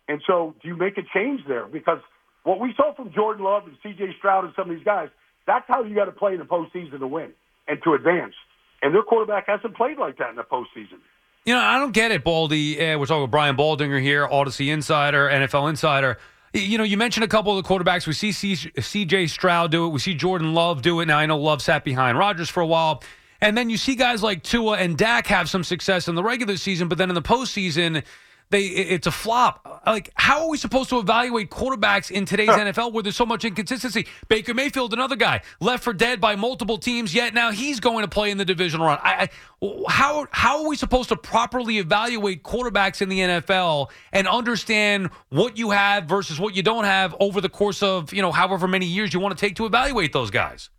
And 0.07 0.21
so 0.27 0.53
do 0.61 0.67
you 0.67 0.77
make 0.77 0.99
a 0.99 1.03
change 1.15 1.41
there? 1.47 1.65
Because 1.65 1.99
what 2.43 2.59
we 2.59 2.75
saw 2.77 2.93
from 2.93 3.11
Jordan 3.11 3.43
Love 3.43 3.63
and 3.65 3.75
C.J. 3.81 4.17
Stroud 4.19 4.45
and 4.45 4.53
some 4.55 4.69
of 4.69 4.75
these 4.75 4.85
guys, 4.85 5.09
that's 5.47 5.65
how 5.67 5.83
you 5.83 5.95
got 5.95 6.05
to 6.05 6.11
play 6.11 6.33
in 6.33 6.39
the 6.39 6.45
postseason 6.45 6.99
to 6.99 7.07
win 7.07 7.31
and 7.67 7.79
to 7.83 7.93
advance. 7.95 8.35
And 8.81 8.93
their 8.93 9.03
quarterback 9.03 9.47
hasn't 9.47 9.75
played 9.75 9.97
like 9.97 10.17
that 10.17 10.29
in 10.29 10.35
the 10.35 10.43
postseason. 10.43 10.99
You 11.45 11.53
know, 11.53 11.61
I 11.61 11.79
don't 11.79 11.93
get 11.93 12.11
it, 12.11 12.23
Baldy. 12.23 12.79
Uh, 12.79 12.99
we're 12.99 13.05
talking 13.05 13.21
with 13.21 13.31
Brian 13.31 13.55
Baldinger 13.55 14.01
here, 14.01 14.27
Audacy 14.27 14.71
Insider, 14.71 15.29
NFL 15.29 15.69
Insider. 15.69 16.17
You 16.53 16.77
know, 16.77 16.83
you 16.83 16.97
mentioned 16.97 17.23
a 17.23 17.27
couple 17.27 17.57
of 17.57 17.63
the 17.63 17.69
quarterbacks. 17.69 18.05
We 18.05 18.13
see 18.13 18.31
C.J. 18.31 19.27
Stroud 19.27 19.71
do 19.71 19.85
it. 19.85 19.89
We 19.89 19.99
see 19.99 20.13
Jordan 20.13 20.53
Love 20.53 20.81
do 20.81 20.99
it. 20.99 21.05
Now, 21.05 21.17
I 21.17 21.25
know 21.25 21.37
Love 21.37 21.61
sat 21.61 21.83
behind 21.83 22.17
Rodgers 22.17 22.49
for 22.49 22.61
a 22.61 22.67
while. 22.67 23.03
And 23.39 23.57
then 23.57 23.69
you 23.69 23.77
see 23.77 23.95
guys 23.95 24.23
like 24.23 24.43
Tua 24.43 24.77
and 24.77 24.97
Dak 24.97 25.27
have 25.27 25.49
some 25.49 25.63
success 25.63 26.07
in 26.07 26.15
the 26.15 26.23
regular 26.23 26.57
season, 26.57 26.87
but 26.87 26.97
then 26.97 27.09
in 27.09 27.15
the 27.15 27.21
postseason, 27.21 28.03
they 28.49 28.61
it's 28.61 29.07
a 29.07 29.11
flop. 29.11 29.81
Like, 29.85 30.11
how 30.15 30.41
are 30.43 30.49
we 30.49 30.57
supposed 30.57 30.89
to 30.89 30.99
evaluate 30.99 31.49
quarterbacks 31.49 32.09
in 32.09 32.25
today's 32.25 32.49
NFL 32.49 32.93
where 32.93 33.03
there's 33.03 33.15
so 33.15 33.25
much 33.25 33.43
inconsistency? 33.43 34.07
Baker 34.27 34.53
Mayfield, 34.53 34.93
another 34.93 35.15
guy, 35.15 35.41
left 35.59 35.83
for 35.83 35.93
dead 35.93 36.21
by 36.21 36.35
multiple 36.35 36.77
teams, 36.77 37.13
yet 37.13 37.33
now 37.33 37.51
he's 37.51 37.79
going 37.79 38.03
to 38.03 38.09
play 38.09 38.31
in 38.31 38.37
the 38.37 38.45
divisional 38.45 38.87
round. 38.87 38.99
I, 39.03 39.29
I, 39.61 39.69
how 39.89 40.27
how 40.31 40.63
are 40.63 40.67
we 40.67 40.75
supposed 40.75 41.09
to 41.09 41.17
properly 41.17 41.77
evaluate 41.77 42.43
quarterbacks 42.43 43.01
in 43.01 43.09
the 43.09 43.19
NFL 43.19 43.89
and 44.11 44.27
understand 44.27 45.09
what 45.29 45.57
you 45.57 45.71
have 45.71 46.05
versus 46.05 46.39
what 46.39 46.55
you 46.55 46.63
don't 46.63 46.85
have 46.85 47.15
over 47.19 47.41
the 47.41 47.49
course 47.49 47.83
of 47.83 48.13
you 48.13 48.21
know 48.21 48.31
however 48.31 48.67
many 48.67 48.85
years 48.85 49.13
you 49.13 49.19
want 49.19 49.37
to 49.37 49.45
take 49.45 49.55
to 49.57 49.65
evaluate 49.65 50.13
those 50.13 50.31
guys? 50.31 50.69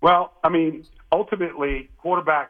Well, 0.00 0.32
I 0.42 0.48
mean, 0.48 0.84
ultimately, 1.12 1.88
quarterbacks 2.04 2.48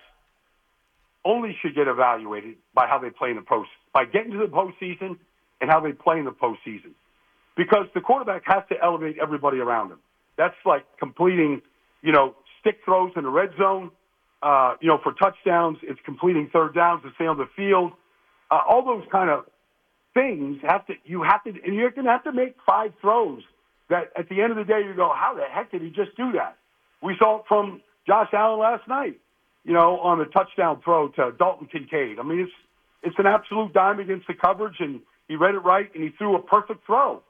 only 1.25 1.57
should 1.63 1.75
get 1.75 1.87
evaluated 1.87 2.57
by 2.75 2.87
how 2.87 2.99
they 2.99 3.11
play 3.11 3.31
in 3.31 3.37
the 3.37 3.43
post, 3.43 3.71
by 3.95 4.05
getting 4.05 4.33
to 4.33 4.39
the 4.39 4.47
postseason 4.47 5.17
and 5.61 5.71
how 5.71 5.81
they 5.81 5.93
play 5.93 6.19
in 6.19 6.25
the 6.25 6.33
postseason. 6.33 6.93
Because 7.57 7.87
the 7.95 8.01
quarterback 8.01 8.43
has 8.47 8.65
to 8.69 8.75
elevate 8.83 9.17
everybody 9.23 9.59
around 9.59 9.93
him. 9.93 10.01
That's 10.37 10.57
like 10.67 10.85
completing, 10.99 11.63
you 12.03 12.13
know, 12.13 12.35
stick 12.61 12.81
throws 12.85 13.13
in 13.17 13.23
the 13.23 13.31
red 13.31 13.51
zone. 13.57 13.91
Uh, 14.43 14.75
you 14.81 14.89
know, 14.89 14.99
for 15.03 15.13
touchdowns, 15.13 15.79
it's 15.83 16.01
completing 16.05 16.51
third 16.53 16.75
downs 16.75 17.03
to 17.05 17.11
stay 17.15 17.27
on 17.27 17.39
the 17.39 17.49
field. 17.57 17.93
Uh, 18.51 18.59
all 18.69 18.85
those 18.85 19.05
kind 19.11 19.31
of 19.31 19.47
things 20.13 20.59
have 20.63 20.85
to, 20.87 20.95
you 21.05 21.23
have 21.23 21.43
to, 21.45 21.51
and 21.51 21.75
you're 21.75 21.91
going 21.93 22.05
to 22.05 22.11
have 22.11 22.25
to 22.25 22.33
make 22.33 22.57
five 22.67 22.93
throws 23.01 23.43
that 23.89 24.11
at 24.19 24.29
the 24.29 24.43
end 24.43 24.51
of 24.51 24.59
the 24.59 24.65
day 24.65 24.81
you 24.85 24.95
go, 24.95 25.13
how 25.15 25.35
the 25.35 25.45
heck 25.51 25.71
did 25.71 25.81
he 25.81 25.89
just 25.89 26.17
do 26.17 26.33
that? 26.33 26.57
We 27.03 27.15
saw 27.19 27.39
it 27.39 27.45
from 27.49 27.81
Josh 28.07 28.29
Allen 28.33 28.59
last 28.59 28.87
night 28.89 29.21
you 29.65 29.73
know, 29.73 29.99
on 30.01 30.19
the 30.19 30.27
touchdown 30.27 30.81
throw 30.85 31.09
to 31.09 31.33
Dalton 31.39 31.67
Kincaid. 31.67 32.19
I 32.19 32.23
mean, 32.23 32.41
it's 32.41 32.53
it's 33.05 33.19
an 33.19 33.27
absolute 33.27 33.73
dime 33.73 34.01
against 34.01 34.27
the 34.27 34.35
coverage, 34.35 34.77
and 34.81 35.01
he 35.29 35.37
read 35.37 35.55
it 35.55 35.59
right, 35.59 35.91
and 35.95 36.03
he 36.03 36.11
threw 36.11 36.35
a 36.37 36.43
perfect 36.43 36.85
throw. 36.87 37.23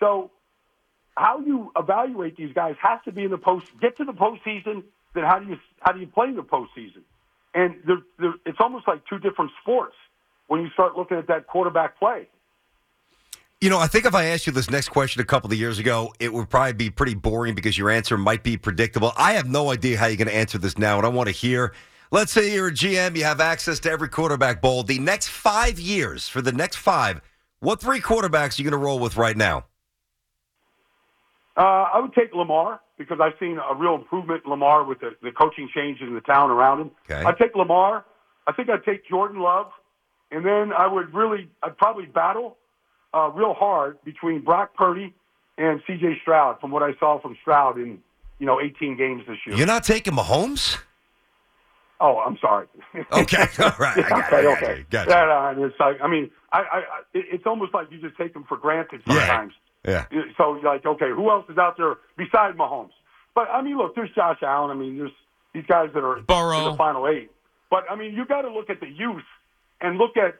So, 0.00 0.30
how 1.16 1.40
you 1.40 1.72
evaluate 1.76 2.36
these 2.36 2.52
guys 2.54 2.76
has 2.82 3.00
to 3.04 3.12
be 3.12 3.24
in 3.24 3.30
the 3.30 3.38
post. 3.38 3.66
Get 3.80 3.96
to 3.96 4.04
the 4.04 4.12
postseason, 4.12 4.84
then 5.14 5.24
how 5.24 5.38
do 5.38 5.48
you 5.48 5.56
how 5.80 5.92
do 5.92 6.00
you 6.00 6.06
play 6.06 6.28
in 6.28 6.36
the 6.36 6.42
postseason? 6.42 7.02
And 7.54 7.76
they're, 7.86 8.02
they're, 8.18 8.34
it's 8.44 8.58
almost 8.60 8.86
like 8.86 9.06
two 9.08 9.18
different 9.18 9.50
sports 9.62 9.94
when 10.46 10.60
you 10.60 10.68
start 10.70 10.96
looking 10.96 11.16
at 11.16 11.26
that 11.28 11.46
quarterback 11.46 11.98
play. 11.98 12.28
You 13.62 13.70
know, 13.70 13.78
I 13.78 13.86
think 13.86 14.04
if 14.04 14.14
I 14.14 14.26
asked 14.26 14.46
you 14.46 14.52
this 14.52 14.68
next 14.70 14.90
question 14.90 15.22
a 15.22 15.24
couple 15.24 15.50
of 15.50 15.58
years 15.58 15.78
ago, 15.78 16.12
it 16.20 16.30
would 16.30 16.50
probably 16.50 16.74
be 16.74 16.90
pretty 16.90 17.14
boring 17.14 17.54
because 17.54 17.78
your 17.78 17.88
answer 17.88 18.18
might 18.18 18.42
be 18.42 18.58
predictable. 18.58 19.12
I 19.16 19.32
have 19.32 19.48
no 19.48 19.72
idea 19.72 19.96
how 19.96 20.06
you're 20.06 20.18
going 20.18 20.28
to 20.28 20.34
answer 20.34 20.58
this 20.58 20.76
now, 20.76 20.98
and 20.98 21.06
I 21.06 21.08
want 21.08 21.28
to 21.28 21.32
hear. 21.32 21.72
Let's 22.10 22.32
say 22.32 22.54
you're 22.54 22.68
a 22.68 22.72
GM, 22.72 23.16
you 23.16 23.24
have 23.24 23.40
access 23.40 23.80
to 23.80 23.90
every 23.90 24.08
quarterback 24.08 24.60
bowl. 24.60 24.82
The 24.82 24.98
next 24.98 25.28
five 25.28 25.78
years, 25.80 26.28
for 26.28 26.40
the 26.40 26.52
next 26.52 26.76
five, 26.76 27.20
what 27.60 27.80
three 27.80 28.00
quarterbacks 28.00 28.58
are 28.58 28.62
you 28.62 28.70
going 28.70 28.80
to 28.80 28.84
roll 28.84 28.98
with 28.98 29.16
right 29.16 29.36
now? 29.36 29.66
Uh, 31.56 31.88
I 31.94 32.00
would 32.00 32.12
take 32.12 32.34
Lamar 32.34 32.80
because 32.98 33.18
I've 33.20 33.32
seen 33.40 33.58
a 33.58 33.74
real 33.74 33.94
improvement 33.94 34.42
in 34.44 34.50
Lamar 34.50 34.84
with 34.84 35.00
the, 35.00 35.16
the 35.22 35.32
coaching 35.32 35.68
changes 35.74 36.06
in 36.06 36.14
the 36.14 36.20
town 36.20 36.50
around 36.50 36.80
him. 36.80 36.90
Okay. 37.10 37.24
I'd 37.26 37.38
take 37.38 37.54
Lamar. 37.54 38.04
I 38.46 38.52
think 38.52 38.68
I'd 38.68 38.84
take 38.84 39.08
Jordan 39.08 39.40
Love. 39.40 39.70
And 40.30 40.44
then 40.44 40.72
I 40.72 40.86
would 40.86 41.14
really, 41.14 41.48
I'd 41.62 41.76
probably 41.78 42.06
battle 42.06 42.56
uh, 43.14 43.30
real 43.34 43.54
hard 43.54 44.02
between 44.04 44.44
Brock 44.44 44.74
Purdy 44.74 45.14
and 45.56 45.80
C.J. 45.86 46.18
Stroud. 46.22 46.60
From 46.60 46.70
what 46.70 46.82
I 46.82 46.92
saw 46.98 47.20
from 47.20 47.36
Stroud 47.40 47.78
in 47.78 47.98
you 48.38 48.46
know 48.46 48.60
18 48.60 48.96
games 48.96 49.22
this 49.26 49.38
year. 49.46 49.56
You're 49.56 49.66
not 49.66 49.84
taking 49.84 50.14
Mahomes. 50.14 50.78
Oh, 52.00 52.18
I'm 52.18 52.36
sorry. 52.38 52.66
Okay, 53.12 53.46
all 53.58 53.72
right. 53.78 53.96
I 53.98 54.08
got 54.08 54.32
okay, 54.32 54.36
it, 54.36 54.40
I 54.40 54.42
got 54.42 54.62
okay. 54.62 54.80
it. 54.80 54.90
Gotcha. 54.90 55.10
Yeah, 55.10 55.54
no, 55.56 55.64
it's 55.64 55.80
like, 55.80 55.96
I 56.02 56.08
mean, 56.08 56.30
I, 56.52 56.58
I, 56.58 56.78
I, 56.78 56.82
it's 57.12 57.46
almost 57.46 57.72
like 57.72 57.90
you 57.90 57.98
just 57.98 58.16
take 58.16 58.34
them 58.34 58.44
for 58.48 58.56
granted 58.56 59.02
sometimes. 59.06 59.52
Yeah. 59.86 60.06
So 60.36 60.56
you're 60.56 60.64
like, 60.64 60.84
okay, 60.84 61.10
who 61.10 61.30
else 61.30 61.46
is 61.48 61.58
out 61.58 61.76
there 61.76 61.96
besides 62.16 62.56
Mahomes? 62.56 62.90
But 63.34 63.48
I 63.50 63.62
mean, 63.62 63.76
look, 63.76 63.94
there's 63.94 64.10
Josh 64.14 64.38
Allen. 64.42 64.70
I 64.70 64.74
mean, 64.74 64.98
there's 64.98 65.12
these 65.54 65.64
guys 65.66 65.90
that 65.94 66.02
are 66.02 66.20
Burrow. 66.20 66.58
in 66.58 66.70
the 66.72 66.76
final 66.76 67.06
eight. 67.08 67.30
But 67.70 67.84
I 67.90 67.96
mean, 67.96 68.14
you 68.14 68.26
got 68.26 68.42
to 68.42 68.50
look 68.50 68.68
at 68.70 68.80
the 68.80 68.88
youth 68.88 69.24
and 69.80 69.98
look 69.98 70.16
at, 70.16 70.36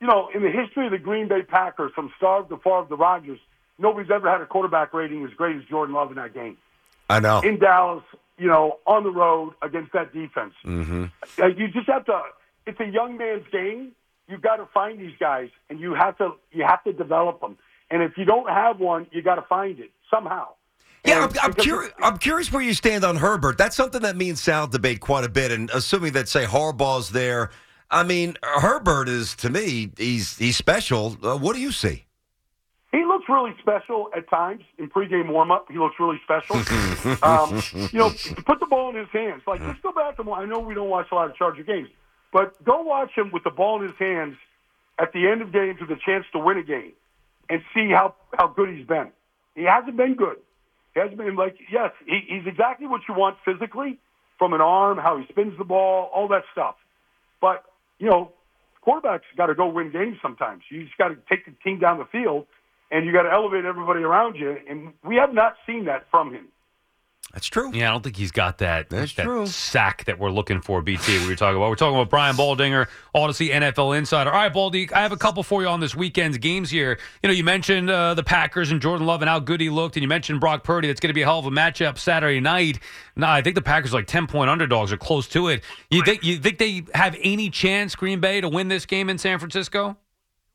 you 0.00 0.06
know, 0.06 0.28
in 0.34 0.42
the 0.42 0.50
history 0.50 0.86
of 0.86 0.92
the 0.92 0.98
Green 0.98 1.28
Bay 1.28 1.42
Packers, 1.42 1.92
from 1.94 2.12
Starr 2.16 2.42
to 2.44 2.56
Favre 2.58 2.86
to 2.88 2.96
Rodgers, 2.96 3.38
nobody's 3.78 4.10
ever 4.10 4.30
had 4.30 4.40
a 4.40 4.46
quarterback 4.46 4.92
rating 4.94 5.24
as 5.24 5.30
great 5.32 5.56
as 5.56 5.64
Jordan 5.64 5.94
Love 5.94 6.10
in 6.10 6.16
that 6.16 6.34
game 6.34 6.56
I 7.08 7.20
know. 7.20 7.40
in 7.40 7.58
Dallas, 7.58 8.04
you 8.38 8.48
know, 8.48 8.78
on 8.86 9.04
the 9.04 9.10
road 9.10 9.54
against 9.62 9.92
that 9.92 10.12
defense. 10.12 10.54
Mm-hmm. 10.64 11.04
Uh, 11.40 11.46
you 11.46 11.68
just 11.68 11.88
have 11.88 12.04
to. 12.06 12.22
It's 12.66 12.80
a 12.80 12.86
young 12.86 13.16
man's 13.16 13.44
game. 13.52 13.92
You've 14.28 14.42
got 14.42 14.56
to 14.56 14.66
find 14.72 14.98
these 14.98 15.14
guys, 15.20 15.50
and 15.68 15.78
you 15.78 15.94
have 15.94 16.16
to 16.18 16.32
you 16.50 16.64
have 16.66 16.82
to 16.84 16.92
develop 16.92 17.40
them. 17.40 17.58
And 17.90 18.02
if 18.02 18.16
you 18.16 18.24
don't 18.24 18.48
have 18.48 18.80
one, 18.80 19.06
you 19.12 19.22
got 19.22 19.36
to 19.36 19.42
find 19.42 19.78
it 19.78 19.90
somehow. 20.10 20.48
Yeah, 21.04 21.26
I'm, 21.26 21.32
I'm, 21.42 21.52
curious, 21.52 21.92
I'm 22.02 22.16
curious 22.16 22.50
where 22.50 22.62
you 22.62 22.72
stand 22.72 23.04
on 23.04 23.16
Herbert. 23.16 23.58
That's 23.58 23.76
something 23.76 24.00
that 24.02 24.16
me 24.16 24.30
and 24.30 24.38
Sal 24.38 24.66
debate 24.66 25.00
quite 25.00 25.24
a 25.24 25.28
bit. 25.28 25.52
And 25.52 25.68
assuming 25.74 26.14
that, 26.14 26.30
say, 26.30 26.46
Harbaugh's 26.46 27.10
there, 27.10 27.50
I 27.90 28.04
mean, 28.04 28.38
Herbert 28.42 29.10
is, 29.10 29.34
to 29.36 29.50
me, 29.50 29.90
he's 29.98 30.38
he's 30.38 30.56
special. 30.56 31.18
Uh, 31.22 31.36
what 31.36 31.54
do 31.54 31.60
you 31.60 31.72
see? 31.72 32.03
Looks 33.24 33.40
really 33.40 33.54
special 33.60 34.10
at 34.14 34.28
times 34.28 34.62
in 34.78 34.90
pregame 34.90 35.30
warmup. 35.30 35.70
He 35.70 35.78
looks 35.78 35.94
really 35.98 36.20
special. 36.24 36.56
um, 37.22 37.62
you 37.90 37.98
know, 37.98 38.10
put 38.44 38.60
the 38.60 38.66
ball 38.68 38.90
in 38.90 38.96
his 38.96 39.08
hands. 39.12 39.42
Like, 39.46 39.60
let's 39.62 39.80
go 39.80 39.92
back 39.92 40.16
to. 40.16 40.32
I 40.32 40.44
know 40.44 40.58
we 40.58 40.74
don't 40.74 40.90
watch 40.90 41.06
a 41.10 41.14
lot 41.14 41.30
of 41.30 41.36
Charger 41.36 41.62
games, 41.62 41.88
but 42.32 42.62
go 42.64 42.82
watch 42.82 43.12
him 43.16 43.30
with 43.32 43.44
the 43.44 43.50
ball 43.50 43.80
in 43.80 43.88
his 43.88 43.96
hands 43.98 44.36
at 44.98 45.12
the 45.12 45.26
end 45.26 45.40
of 45.40 45.52
games 45.52 45.80
with 45.80 45.90
a 45.90 46.00
chance 46.04 46.26
to 46.32 46.38
win 46.38 46.58
a 46.58 46.62
game, 46.62 46.92
and 47.48 47.62
see 47.72 47.90
how 47.90 48.14
how 48.36 48.48
good 48.48 48.76
he's 48.76 48.86
been. 48.86 49.10
He 49.54 49.62
hasn't 49.62 49.96
been 49.96 50.16
good. 50.16 50.36
He 50.92 51.00
hasn't 51.00 51.16
been 51.16 51.36
like 51.36 51.56
yes, 51.72 51.92
he, 52.06 52.20
he's 52.28 52.46
exactly 52.46 52.86
what 52.86 53.02
you 53.08 53.14
want 53.14 53.36
physically 53.44 53.98
from 54.38 54.52
an 54.52 54.60
arm, 54.60 54.98
how 54.98 55.16
he 55.16 55.24
spins 55.32 55.56
the 55.56 55.64
ball, 55.64 56.10
all 56.14 56.28
that 56.28 56.42
stuff. 56.52 56.74
But 57.40 57.64
you 57.98 58.10
know, 58.10 58.32
quarterbacks 58.86 59.22
got 59.36 59.46
to 59.46 59.54
go 59.54 59.68
win 59.68 59.92
games 59.92 60.18
sometimes. 60.20 60.62
You 60.70 60.84
just 60.84 60.98
got 60.98 61.08
to 61.08 61.16
take 61.28 61.46
the 61.46 61.52
team 61.64 61.78
down 61.78 61.98
the 61.98 62.04
field, 62.04 62.46
and 62.94 63.04
you 63.04 63.12
got 63.12 63.24
to 63.24 63.32
elevate 63.32 63.64
everybody 63.64 64.04
around 64.04 64.36
you. 64.36 64.56
And 64.70 64.92
we 65.04 65.16
have 65.16 65.34
not 65.34 65.56
seen 65.66 65.84
that 65.86 66.06
from 66.12 66.32
him. 66.32 66.46
That's 67.32 67.48
true. 67.48 67.72
Yeah, 67.74 67.88
I 67.88 67.90
don't 67.92 68.04
think 68.04 68.16
he's 68.16 68.30
got 68.30 68.58
that, 68.58 68.88
That's 68.88 69.14
that 69.14 69.24
true. 69.24 69.46
sack 69.46 70.04
that 70.04 70.20
we're 70.20 70.30
looking 70.30 70.60
for, 70.60 70.80
BT, 70.80 71.18
we 71.18 71.26
were 71.26 71.34
talking 71.34 71.56
about. 71.56 71.68
We're 71.70 71.74
talking 71.74 71.96
about 71.96 72.08
Brian 72.08 72.36
Baldinger, 72.36 72.86
Audacy 73.12 73.50
NFL 73.50 73.98
Insider. 73.98 74.30
All 74.30 74.36
right, 74.36 74.52
Baldy, 74.52 74.88
I 74.92 75.00
have 75.00 75.10
a 75.10 75.16
couple 75.16 75.42
for 75.42 75.60
you 75.60 75.66
on 75.66 75.80
this 75.80 75.96
weekend's 75.96 76.38
games 76.38 76.70
here. 76.70 76.96
You 77.24 77.28
know, 77.28 77.34
you 77.34 77.42
mentioned 77.42 77.90
uh, 77.90 78.14
the 78.14 78.22
Packers 78.22 78.70
and 78.70 78.80
Jordan 78.80 79.04
Love 79.04 79.20
and 79.20 79.28
how 79.28 79.40
good 79.40 79.60
he 79.60 79.68
looked, 79.68 79.96
and 79.96 80.02
you 80.02 80.08
mentioned 80.08 80.38
Brock 80.38 80.62
Purdy. 80.62 80.86
That's 80.86 81.00
going 81.00 81.08
to 81.08 81.14
be 81.14 81.22
a 81.22 81.24
hell 81.24 81.40
of 81.40 81.46
a 81.46 81.50
matchup 81.50 81.98
Saturday 81.98 82.38
night. 82.38 82.78
No, 83.16 83.26
I 83.26 83.42
think 83.42 83.56
the 83.56 83.62
Packers 83.62 83.92
are 83.92 83.98
like 83.98 84.06
10 84.06 84.28
point 84.28 84.48
underdogs 84.48 84.92
or 84.92 84.96
close 84.96 85.26
to 85.28 85.48
it. 85.48 85.64
You 85.90 86.04
think, 86.04 86.22
you 86.22 86.38
think 86.38 86.58
they 86.58 86.84
have 86.94 87.16
any 87.20 87.50
chance, 87.50 87.96
Green 87.96 88.20
Bay, 88.20 88.42
to 88.42 88.48
win 88.48 88.68
this 88.68 88.86
game 88.86 89.10
in 89.10 89.18
San 89.18 89.40
Francisco? 89.40 89.96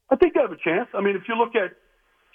I 0.09 0.15
think 0.15 0.33
they 0.33 0.39
have 0.39 0.53
a 0.53 0.55
chance. 0.55 0.87
I 0.93 1.01
mean, 1.01 1.17
if 1.17 1.23
you 1.27 1.35
look 1.35 1.55
at 1.55 1.75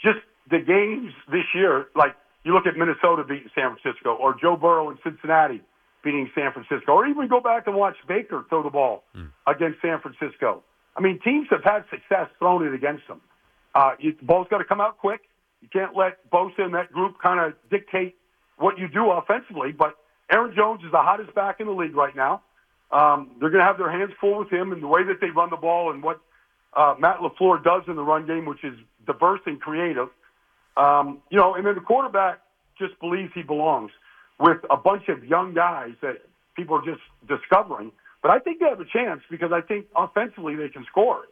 just 0.05 0.19
the 0.51 0.59
games 0.61 1.13
this 1.33 1.47
year, 1.55 1.87
like 1.97 2.15
you 2.45 2.53
look 2.53 2.67
at 2.67 2.77
Minnesota 2.77 3.25
beating 3.25 3.51
San 3.55 3.75
Francisco, 3.75 4.15
or 4.15 4.37
Joe 4.41 4.57
Burrow 4.57 4.91
in 4.91 4.99
Cincinnati 5.03 5.63
beating 6.05 6.31
San 6.35 6.53
Francisco, 6.53 6.93
or 6.93 7.07
even 7.07 7.27
go 7.29 7.41
back 7.41 7.67
and 7.67 7.75
watch 7.75 7.97
Baker 8.07 8.45
throw 8.51 8.63
the 8.63 8.71
ball 8.71 9.05
against 9.47 9.81
San 9.81 9.99
Francisco. 10.01 10.63
I 10.97 11.01
mean, 11.01 11.19
teams 11.25 11.49
have 11.51 11.65
had 11.65 11.85
success 11.91 12.29
throwing 12.39 12.69
it 12.69 12.75
against 12.75 13.09
them. 13.09 13.23
Uh, 13.75 13.93
you, 13.99 14.15
the 14.17 14.25
ball's 14.25 14.47
got 14.51 14.59
to 14.59 14.65
come 14.65 14.81
out 14.81 14.99
quick. 14.99 15.23
You 15.63 15.69
can't 15.73 15.97
let 15.97 16.31
Bosa 16.31 16.61
and 16.61 16.75
that 16.75 16.93
group 16.93 17.17
kind 17.21 17.41
of 17.41 17.55
dictate 17.71 18.17
what 18.59 18.79
you 18.79 18.87
do 18.87 19.11
offensively. 19.11 19.73
But 19.73 19.97
Aaron 20.31 20.55
Jones 20.55 20.83
is 20.85 20.93
the 20.93 20.99
hottest 20.99 21.35
back 21.35 21.59
in 21.59 21.67
the 21.67 21.73
league 21.73 21.97
right 21.97 22.15
now. 22.15 22.43
Um, 22.93 23.33
they're 23.41 23.51
going 23.51 23.63
to 23.63 23.67
have 23.67 23.79
their 23.79 23.91
hands 23.91 24.13
full 24.21 24.39
with 24.39 24.51
him 24.51 24.73
and 24.73 24.83
the 24.83 24.87
way 24.87 25.03
that 25.05 25.21
they 25.21 25.31
run 25.31 25.51
the 25.51 25.57
ball 25.57 25.91
and 25.91 26.03
what 26.03 26.21
uh, 26.75 26.95
Matt 26.99 27.19
LaFleur 27.19 27.65
does 27.65 27.83
in 27.89 27.97
the 27.97 28.03
run 28.03 28.27
game, 28.27 28.45
which 28.45 28.63
is 28.63 28.75
diverse 29.07 29.41
and 29.47 29.61
creative. 29.61 30.09
Um, 30.77 31.23
you 31.31 31.39
know, 31.39 31.55
and 31.55 31.65
then 31.67 31.75
the 31.75 31.81
quarterback 31.81 32.41
just 32.79 32.99
believes 33.01 33.33
he 33.35 33.43
belongs 33.43 33.93
with 34.41 34.59
a 34.71 34.77
bunch 34.77 35.09
of 35.09 35.25
young 35.25 35.55
guys 35.55 35.93
that 36.03 36.23
people 36.57 36.77
are 36.77 36.85
just 36.85 37.03
discovering. 37.29 37.93
But 38.23 38.31
I 38.31 38.39
think 38.39 38.59
they 38.61 38.67
have 38.67 38.81
a 38.81 38.85
chance 38.87 39.21
because 39.31 39.53
I 39.53 39.61
think 39.61 39.87
offensively 39.97 40.57
they 40.57 40.69
can 40.69 40.85
score. 40.91 41.23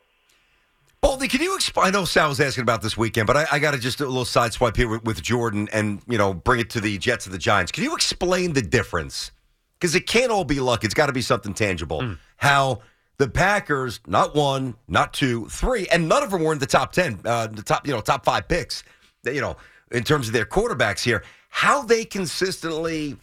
Baldy, 1.00 1.26
can 1.26 1.42
you 1.42 1.56
explain? 1.56 1.88
I 1.88 1.90
know 1.90 2.04
Sal 2.04 2.28
was 2.28 2.38
asking 2.38 2.62
about 2.62 2.80
this 2.80 2.96
weekend, 2.96 3.26
but 3.26 3.36
I, 3.36 3.46
I 3.50 3.58
got 3.58 3.72
to 3.72 3.78
just 3.78 3.98
do 3.98 4.04
a 4.04 4.06
little 4.06 4.24
side 4.24 4.52
swipe 4.52 4.76
here 4.76 4.88
with, 4.88 5.02
with 5.02 5.20
Jordan 5.20 5.68
and, 5.72 6.00
you 6.06 6.16
know, 6.16 6.32
bring 6.32 6.60
it 6.60 6.70
to 6.70 6.80
the 6.80 6.96
Jets 6.98 7.26
and 7.26 7.34
the 7.34 7.38
Giants. 7.38 7.72
Can 7.72 7.82
you 7.82 7.94
explain 7.94 8.52
the 8.52 8.62
difference? 8.62 9.32
Because 9.80 9.96
it 9.96 10.06
can't 10.06 10.30
all 10.30 10.44
be 10.44 10.60
luck. 10.60 10.84
It's 10.84 10.94
got 10.94 11.06
to 11.06 11.12
be 11.12 11.22
something 11.22 11.54
tangible. 11.54 12.02
Mm. 12.02 12.18
How 12.36 12.82
the 13.18 13.28
Packers, 13.28 14.00
not 14.06 14.34
one, 14.34 14.74
not 14.88 15.12
two, 15.12 15.46
three, 15.48 15.86
and 15.88 16.08
none 16.08 16.22
of 16.22 16.30
them 16.30 16.42
were 16.42 16.52
in 16.52 16.58
the 16.58 16.66
top 16.66 16.92
10, 16.92 17.20
uh, 17.24 17.46
the 17.46 17.62
top, 17.62 17.86
you 17.86 17.92
know, 17.92 18.00
top 18.00 18.24
five 18.24 18.48
picks, 18.48 18.82
you 19.24 19.40
know, 19.40 19.56
in 19.90 20.02
terms 20.02 20.26
of 20.26 20.32
their 20.32 20.46
quarterbacks 20.46 21.02
here, 21.04 21.22
how 21.50 21.82
they 21.82 22.04
consistently 22.04 23.16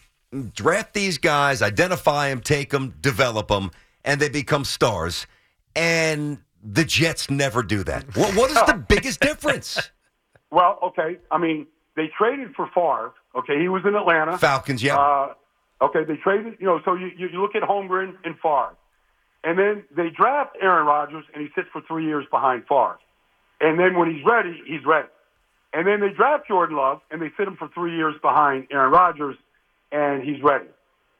draft 0.54 0.94
these 0.94 1.18
guys, 1.18 1.62
identify 1.62 2.28
them, 2.28 2.40
take 2.40 2.70
them, 2.70 2.94
develop 3.00 3.48
them, 3.48 3.70
and 4.04 4.20
they 4.20 4.28
become 4.28 4.64
stars. 4.64 5.26
And 5.74 6.38
the 6.62 6.84
Jets 6.84 7.30
never 7.30 7.62
do 7.62 7.82
that. 7.84 8.16
What, 8.16 8.34
what 8.36 8.50
is 8.50 8.56
the 8.66 8.74
biggest 8.88 9.20
difference? 9.20 9.90
Well, 10.50 10.78
okay. 10.82 11.18
I 11.30 11.38
mean, 11.38 11.66
they 11.96 12.10
traded 12.16 12.54
for 12.54 12.68
Favre. 12.74 13.12
Okay, 13.36 13.60
he 13.60 13.68
was 13.68 13.82
in 13.86 13.94
Atlanta. 13.94 14.38
Falcons, 14.38 14.82
yeah. 14.82 14.98
Uh, 14.98 15.34
okay, 15.82 16.04
they 16.04 16.16
traded. 16.16 16.56
You 16.58 16.66
know, 16.66 16.80
so 16.84 16.94
you, 16.94 17.10
you 17.16 17.28
you 17.32 17.40
look 17.40 17.54
at 17.54 17.62
Holmgren 17.62 18.14
and 18.24 18.34
Favre, 18.42 18.74
and 19.44 19.58
then 19.58 19.84
they 19.94 20.10
draft 20.10 20.56
Aaron 20.60 20.86
Rodgers, 20.86 21.24
and 21.32 21.42
he 21.42 21.48
sits 21.54 21.68
for 21.72 21.82
three 21.82 22.06
years 22.06 22.26
behind 22.30 22.64
Favre, 22.68 22.98
and 23.60 23.78
then 23.78 23.98
when 23.98 24.14
he's 24.14 24.24
ready, 24.24 24.60
he's 24.66 24.84
ready, 24.84 25.08
and 25.72 25.86
then 25.86 26.00
they 26.00 26.14
draft 26.14 26.48
Jordan 26.48 26.76
Love, 26.76 27.00
and 27.10 27.20
they 27.20 27.30
sit 27.38 27.46
him 27.46 27.56
for 27.56 27.68
three 27.68 27.96
years 27.96 28.14
behind 28.20 28.66
Aaron 28.70 28.92
Rodgers, 28.92 29.36
and 29.92 30.22
he's 30.22 30.42
ready. 30.42 30.66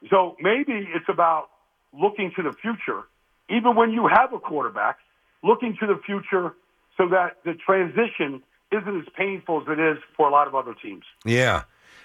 So 0.09 0.37
maybe 0.41 0.89
it's 0.95 1.09
about 1.09 1.49
looking 1.93 2.33
to 2.37 2.43
the 2.43 2.53
future, 2.53 3.03
even 3.49 3.75
when 3.77 3.91
you 3.91 4.09
have 4.09 4.33
a 4.33 4.39
quarterback, 4.39 4.99
looking 5.43 5.77
to 5.81 5.87
the 5.87 6.01
future 6.05 6.55
so 6.97 7.09
that 7.09 7.39
the 7.45 7.55
transition 7.55 8.43
isn't 8.73 8.97
as 9.01 9.07
painful 9.17 9.63
as 9.63 9.69
it 9.69 9.81
is 9.81 9.99
for 10.17 10.29
a 10.29 10.31
lot 10.31 10.47
of 10.47 10.55
other 10.55 10.75
teams. 10.75 11.05
yeah. 11.25 11.63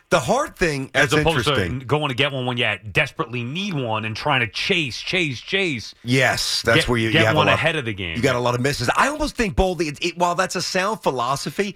The 0.10 0.20
hard 0.20 0.56
thing, 0.56 0.92
As 0.94 1.14
opposed 1.14 1.48
to 1.48 1.80
going 1.86 2.10
to 2.10 2.16
get 2.16 2.32
one 2.32 2.46
when 2.46 2.58
you 2.58 2.72
desperately 2.92 3.44
need 3.44 3.74
one 3.74 4.06
and 4.06 4.16
trying 4.16 4.42
to 4.42 4.48
chase, 4.48 5.00
chase, 5.02 5.42
chase. 5.42 5.96
Yes, 6.04 6.62
that's 6.62 6.82
Get- 6.82 6.90
where 6.90 7.00
you, 7.00 7.12
get 7.12 7.22
you 7.22 7.26
have 7.26 7.36
one 7.36 7.48
ahead 7.48 7.76
of 7.76 7.86
the 7.86 7.94
game. 7.94 8.16
You 8.16 8.22
got 8.22 8.36
a 8.36 8.40
lot 8.40 8.54
of 8.54 8.62
misses. 8.62 8.90
I 8.96 9.08
almost 9.08 9.36
think 9.36 9.56
Baldy. 9.56 9.88
It, 9.88 10.06
it, 10.06 10.18
while 10.18 10.36
that's 10.36 10.56
a 10.56 10.62
sound 10.62 11.02
philosophy, 11.02 11.76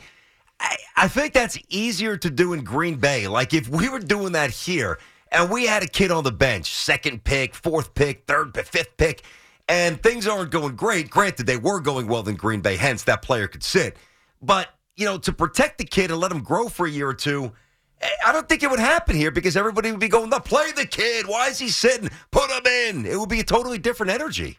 I, 0.60 0.78
I 0.96 1.08
think 1.08 1.34
that's 1.34 1.58
easier 1.70 2.18
to 2.18 2.30
do 2.30 2.54
in 2.54 2.64
Green 2.64 2.96
Bay. 2.96 3.28
Like 3.28 3.54
if 3.54 3.68
we 3.68 3.90
were 3.90 4.00
doing 4.00 4.34
that 4.34 4.52
here, 4.52 5.00
and 5.32 5.50
we 5.50 5.66
had 5.66 5.82
a 5.82 5.88
kid 5.88 6.12
on 6.12 6.24
the 6.24 6.32
bench, 6.32 6.72
second 6.74 7.24
pick, 7.24 7.56
fourth 7.56 7.94
pick, 7.96 8.26
third 8.28 8.54
pick, 8.54 8.66
fifth 8.68 8.96
pick, 8.98 9.24
and 9.68 10.02
things 10.02 10.28
aren't 10.28 10.52
going 10.52 10.76
great. 10.76 11.10
Granted, 11.10 11.48
they 11.48 11.58
were 11.58 11.80
going 11.80 12.08
well 12.08 12.28
in 12.28 12.36
Green 12.36 12.62
Bay, 12.62 12.76
hence 12.76 13.04
that 13.06 13.22
player 13.24 13.48
could 13.48 13.64
sit. 13.64 13.98
But 14.42 14.70
you 14.96 15.06
know, 15.06 15.18
to 15.18 15.34
protect 15.34 15.80
the 15.80 15.86
kid 15.86 16.12
and 16.12 16.20
let 16.20 16.32
him 16.32 16.44
grow 16.44 16.70
for 16.70 16.86
a 16.86 16.90
year 16.90 17.10
or 17.10 17.14
two. 17.16 17.54
I 18.25 18.32
don't 18.32 18.48
think 18.48 18.63
it 18.63 18.70
would 18.70 18.79
happen 18.79 19.15
here 19.15 19.32
because 19.32 19.58
everybody 19.58 19.91
would 19.91 20.00
be 20.00 20.08
going, 20.08 20.29
"No, 20.29 20.39
play 20.39 20.72
the 20.72 20.86
kid. 20.86 21.27
Why 21.27 21.48
is 21.48 21.60
he 21.60 21.70
sitting? 21.70 22.10
Put 22.32 22.50
him 22.50 22.65
in." 22.65 23.06
It 23.06 23.19
would 23.19 23.30
be 23.30 23.39
a 23.39 23.43
totally 23.43 23.78
different 23.78 24.12
energy. 24.12 24.58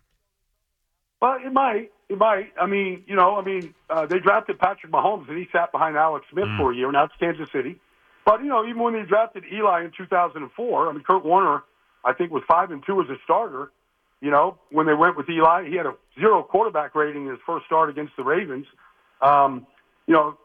Well, 1.20 1.38
it 1.44 1.52
might. 1.52 1.90
It 2.08 2.18
might. 2.18 2.52
I 2.60 2.66
mean, 2.66 3.04
you 3.06 3.14
know, 3.14 3.36
I 3.36 3.44
mean, 3.44 3.74
uh, 3.88 4.06
they 4.06 4.18
drafted 4.18 4.58
Patrick 4.58 4.92
Mahomes, 4.92 5.28
and 5.28 5.38
he 5.38 5.46
sat 5.52 5.72
behind 5.72 5.96
Alex 5.96 6.26
Smith 6.30 6.48
for 6.58 6.72
a 6.72 6.76
year. 6.76 6.90
Now 6.90 7.04
it's 7.04 7.14
Kansas 7.20 7.48
City. 7.52 7.80
But 8.24 8.42
you 8.42 8.48
know, 8.48 8.64
even 8.66 8.82
when 8.82 8.94
they 8.94 9.02
drafted 9.02 9.44
Eli 9.52 9.84
in 9.84 9.92
2004, 9.96 10.88
I 10.88 10.92
mean, 10.92 11.02
Kurt 11.02 11.24
Warner, 11.24 11.62
I 12.04 12.12
think 12.12 12.30
was 12.30 12.42
five 12.48 12.70
and 12.70 12.82
two 12.84 13.00
as 13.00 13.08
a 13.08 13.16
starter. 13.24 13.70
You 14.20 14.30
know, 14.30 14.58
when 14.70 14.86
they 14.86 14.94
went 14.94 15.16
with 15.16 15.28
Eli, 15.30 15.68
he 15.68 15.76
had 15.76 15.86
a 15.86 15.94
zero 16.18 16.42
quarterback 16.42 16.94
rating 16.94 17.24
in 17.24 17.30
his 17.30 17.40
first 17.46 17.64
start 17.66 17.88
against 17.88 18.12
the 18.16 18.22
Ravens. 18.22 18.66
Um, 19.22 19.66
you 20.06 20.14
know, 20.14 20.36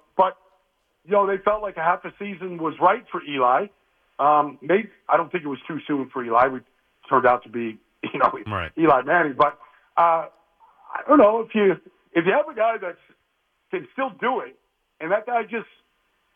you 1.06 1.12
know, 1.12 1.28
they 1.28 1.38
felt 1.38 1.62
like 1.62 1.78
a 1.78 1.84
half 1.84 2.04
a 2.06 2.14
season 2.20 2.58
was 2.58 2.74
right 2.82 3.04
for 3.12 3.22
Eli. 3.24 3.68
Um, 4.20 4.58
maybe 4.62 4.90
I 5.10 5.18
don't 5.18 5.32
think 5.32 5.44
it 5.44 5.48
was 5.48 5.60
too 5.68 5.80
soon 5.88 6.10
for 6.12 6.24
Eli. 6.24 6.48
We 6.48 6.60
turned 7.10 7.26
out 7.26 7.44
to 7.44 7.50
be, 7.50 7.78
you 8.04 8.20
know, 8.20 8.32
Right. 8.48 8.72
Eli 8.78 9.02
Manning. 9.04 9.36
But 9.38 9.58
uh, 9.98 10.28
I 10.96 11.02
don't 11.08 11.20
know 11.20 11.42
if 11.42 11.54
you 11.54 11.74
if 12.14 12.26
you 12.26 12.32
have 12.32 12.48
a 12.50 12.56
guy 12.56 12.78
that 12.78 12.98
can 13.72 13.88
still 13.94 14.10
do 14.22 14.40
it, 14.40 14.58
and 15.00 15.12
that 15.12 15.26
guy 15.26 15.44
just 15.44 15.68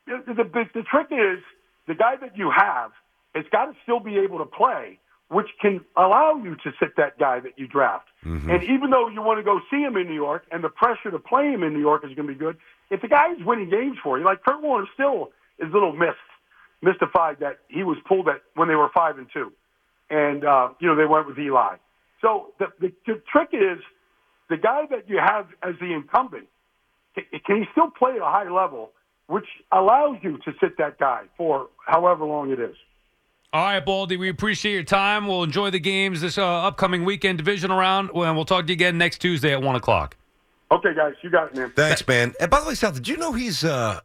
the, 0.05 0.21
the, 0.27 0.43
the, 0.43 0.63
the 0.73 0.83
trick 0.83 1.07
is 1.11 1.43
the 1.87 1.95
guy 1.95 2.15
that 2.21 2.37
you 2.37 2.51
have 2.55 2.91
has 3.35 3.45
got 3.51 3.65
to 3.65 3.73
still 3.83 3.99
be 3.99 4.17
able 4.17 4.39
to 4.39 4.45
play, 4.45 4.99
which 5.29 5.47
can 5.61 5.81
allow 5.95 6.35
you 6.43 6.55
to 6.55 6.71
sit 6.79 6.95
that 6.97 7.17
guy 7.19 7.39
that 7.39 7.57
you 7.57 7.67
draft. 7.67 8.07
And 8.49 8.63
even 8.63 8.89
though 8.89 9.07
you 9.09 9.21
want 9.21 9.39
to 9.39 9.43
go 9.43 9.59
see 9.71 9.81
him 9.81 9.95
in 9.95 10.07
New 10.07 10.15
York, 10.15 10.43
and 10.51 10.63
the 10.63 10.69
pressure 10.69 11.11
to 11.11 11.19
play 11.19 11.51
him 11.51 11.63
in 11.63 11.73
New 11.73 11.79
York 11.79 12.03
is 12.03 12.13
going 12.15 12.27
to 12.27 12.33
be 12.33 12.39
good, 12.39 12.57
if 12.89 13.01
the 13.01 13.07
guy 13.07 13.31
is 13.33 13.45
winning 13.45 13.69
games 13.69 13.97
for 14.03 14.17
you, 14.17 14.25
like 14.25 14.43
Kurt 14.43 14.61
Warner 14.61 14.87
still 14.93 15.29
is 15.59 15.69
a 15.69 15.73
little 15.73 15.93
missed, 15.93 16.17
mystified 16.81 17.37
that 17.41 17.59
he 17.67 17.83
was 17.83 17.97
pulled 18.07 18.27
at 18.27 18.41
when 18.55 18.67
they 18.67 18.75
were 18.75 18.89
five 18.93 19.17
and 19.17 19.27
two, 19.31 19.51
and 20.09 20.43
uh, 20.43 20.69
you 20.79 20.87
know 20.87 20.95
they 20.95 21.05
went 21.05 21.27
with 21.27 21.37
Eli. 21.37 21.75
So 22.21 22.53
the, 22.59 22.67
the, 22.79 22.91
the 23.05 23.21
trick 23.31 23.49
is 23.53 23.79
the 24.49 24.57
guy 24.57 24.87
that 24.89 25.07
you 25.07 25.19
have 25.23 25.47
as 25.61 25.75
the 25.79 25.93
incumbent 25.93 26.47
can, 27.15 27.23
can 27.45 27.57
he 27.57 27.63
still 27.71 27.91
play 27.91 28.11
at 28.11 28.21
a 28.21 28.25
high 28.25 28.49
level, 28.49 28.91
which 29.27 29.45
allows 29.71 30.17
you 30.21 30.37
to 30.39 30.53
sit 30.59 30.77
that 30.77 30.97
guy 30.97 31.23
for 31.37 31.67
however 31.85 32.25
long 32.25 32.51
it 32.51 32.59
is. 32.59 32.75
All 33.51 33.63
right, 33.63 33.83
Baldy, 33.83 34.15
we 34.15 34.29
appreciate 34.29 34.73
your 34.73 34.83
time. 34.83 35.25
We'll 35.25 35.41
enjoy 35.41 35.71
the 35.71 35.79
games 35.79 36.21
this 36.21 36.37
uh, 36.37 36.45
upcoming 36.45 37.03
weekend 37.03 37.39
divisional 37.39 37.79
round, 37.79 38.11
and 38.13 38.35
we'll 38.35 38.45
talk 38.45 38.65
to 38.65 38.71
you 38.71 38.75
again 38.75 38.99
next 38.99 39.17
Tuesday 39.19 39.51
at 39.51 39.61
1 39.63 39.75
o'clock. 39.75 40.15
Okay, 40.71 40.93
guys, 40.93 41.13
you 41.23 41.31
got 41.31 41.47
it, 41.47 41.55
man. 41.55 41.71
Thanks, 41.75 42.07
man. 42.07 42.35
And 42.39 42.51
by 42.51 42.59
the 42.59 42.67
way, 42.67 42.75
Sal, 42.75 42.91
did 42.91 43.07
you 43.07 43.17
know 43.17 43.31
he's 43.33 43.63
a 43.63 44.03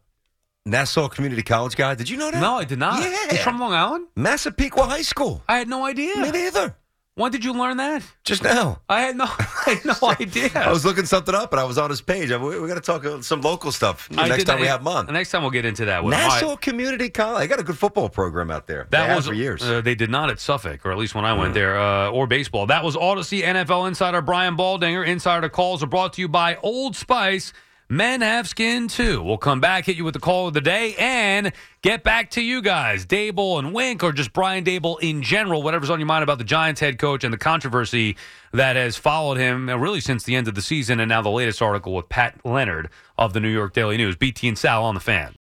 Nassau 0.64 1.08
Community 1.08 1.42
College 1.42 1.76
guy? 1.76 1.94
Did 1.94 2.08
you 2.08 2.16
know 2.16 2.30
that? 2.30 2.40
No, 2.40 2.54
I 2.54 2.64
did 2.64 2.78
not. 2.78 3.02
Yeah. 3.02 3.14
He's 3.32 3.40
from 3.40 3.60
Long 3.60 3.74
Island? 3.74 4.06
Massapequa 4.16 4.84
High 4.84 5.02
School. 5.02 5.42
I 5.46 5.58
had 5.58 5.68
no 5.68 5.84
idea. 5.84 6.16
Me 6.16 6.30
neither. 6.30 6.74
When 7.16 7.30
did 7.30 7.44
you 7.44 7.52
learn 7.52 7.76
that? 7.76 8.02
Just 8.24 8.42
now. 8.42 8.80
I 8.88 9.02
had 9.02 9.14
no, 9.16 9.24
I 9.28 9.78
had 9.80 9.84
no 9.84 9.94
idea. 10.20 10.50
I 10.56 10.72
was 10.72 10.84
looking 10.84 11.04
something 11.06 11.32
up, 11.32 11.52
and 11.52 11.60
I 11.60 11.64
was 11.64 11.78
on 11.78 11.88
his 11.88 12.00
page. 12.00 12.32
I- 12.32 12.36
We, 12.38 12.58
we 12.58 12.66
got 12.66 12.74
to 12.74 12.80
talk 12.80 13.04
uh, 13.04 13.22
some 13.22 13.40
local 13.40 13.70
stuff 13.70 14.08
I 14.16 14.26
next 14.26 14.38
did 14.38 14.46
time 14.48 14.56
not- 14.56 14.62
we 14.62 14.66
have 14.66 14.80
him 14.80 14.88
on. 14.88 15.06
Next 15.12 15.30
time 15.30 15.42
we'll 15.42 15.52
get 15.52 15.64
into 15.64 15.84
that. 15.84 16.02
with 16.02 16.12
him. 16.12 16.20
All 16.20 16.28
Nassau 16.28 16.48
right. 16.50 16.60
Community 16.60 17.10
College. 17.10 17.42
I 17.44 17.46
got 17.46 17.60
a 17.60 17.62
good 17.62 17.78
football 17.78 18.08
program 18.08 18.50
out 18.50 18.66
there. 18.66 18.88
They 18.90 18.96
That 18.98 19.06
have 19.10 19.16
was 19.18 19.26
for 19.28 19.32
years. 19.34 19.62
Uh, 19.62 19.80
they 19.80 19.94
did 19.94 20.10
not 20.10 20.28
at 20.28 20.40
Suffolk, 20.40 20.84
or 20.84 20.90
at 20.90 20.98
least 20.98 21.14
when 21.14 21.24
I 21.24 21.34
went 21.34 21.54
there, 21.54 21.78
uh, 21.78 22.10
or 22.10 22.26
baseball. 22.26 22.66
That 22.66 22.82
was 22.82 22.96
Audacy 22.96 23.42
NFL 23.44 23.86
insider 23.86 24.20
Brian 24.20 24.56
Baldinger. 24.56 25.06
Insider 25.06 25.48
calls 25.48 25.84
are 25.84 25.86
brought 25.86 26.14
to 26.14 26.20
you 26.20 26.26
by 26.28 26.56
Old 26.64 26.96
Spice. 26.96 27.52
Men 27.88 28.22
have 28.22 28.48
skin 28.48 28.88
too. 28.88 29.22
We'll 29.22 29.36
come 29.36 29.60
back, 29.60 29.84
hit 29.84 29.96
you 29.96 30.04
with 30.04 30.14
the 30.14 30.20
call 30.20 30.48
of 30.48 30.54
the 30.54 30.60
day, 30.62 30.94
and 30.98 31.52
get 31.82 32.02
back 32.02 32.30
to 32.30 32.42
you 32.42 32.62
guys, 32.62 33.04
Daboll 33.04 33.58
and 33.58 33.74
Wink, 33.74 34.02
or 34.02 34.12
just 34.12 34.32
Brian 34.32 34.64
Daboll 34.64 34.98
in 35.00 35.22
general. 35.22 35.62
Whatever's 35.62 35.90
on 35.90 35.98
your 36.00 36.06
mind 36.06 36.22
about 36.22 36.38
the 36.38 36.44
Giants 36.44 36.80
head 36.80 36.98
coach 36.98 37.24
and 37.24 37.32
the 37.32 37.38
controversy 37.38 38.16
that 38.52 38.76
has 38.76 38.96
followed 38.96 39.36
him 39.36 39.68
uh, 39.68 39.76
really 39.76 40.00
since 40.00 40.24
the 40.24 40.34
end 40.34 40.48
of 40.48 40.54
the 40.54 40.62
season, 40.62 40.98
and 40.98 41.08
now 41.08 41.20
the 41.20 41.28
latest 41.28 41.60
article 41.60 41.94
with 41.94 42.08
Pat 42.08 42.40
Leonard 42.44 42.88
of 43.18 43.32
the 43.34 43.40
New 43.40 43.50
York 43.50 43.74
Daily 43.74 43.96
News. 43.98 44.16
BT 44.16 44.48
and 44.48 44.58
Sal 44.58 44.84
on 44.84 44.94
the 44.94 45.00
fan. 45.00 45.32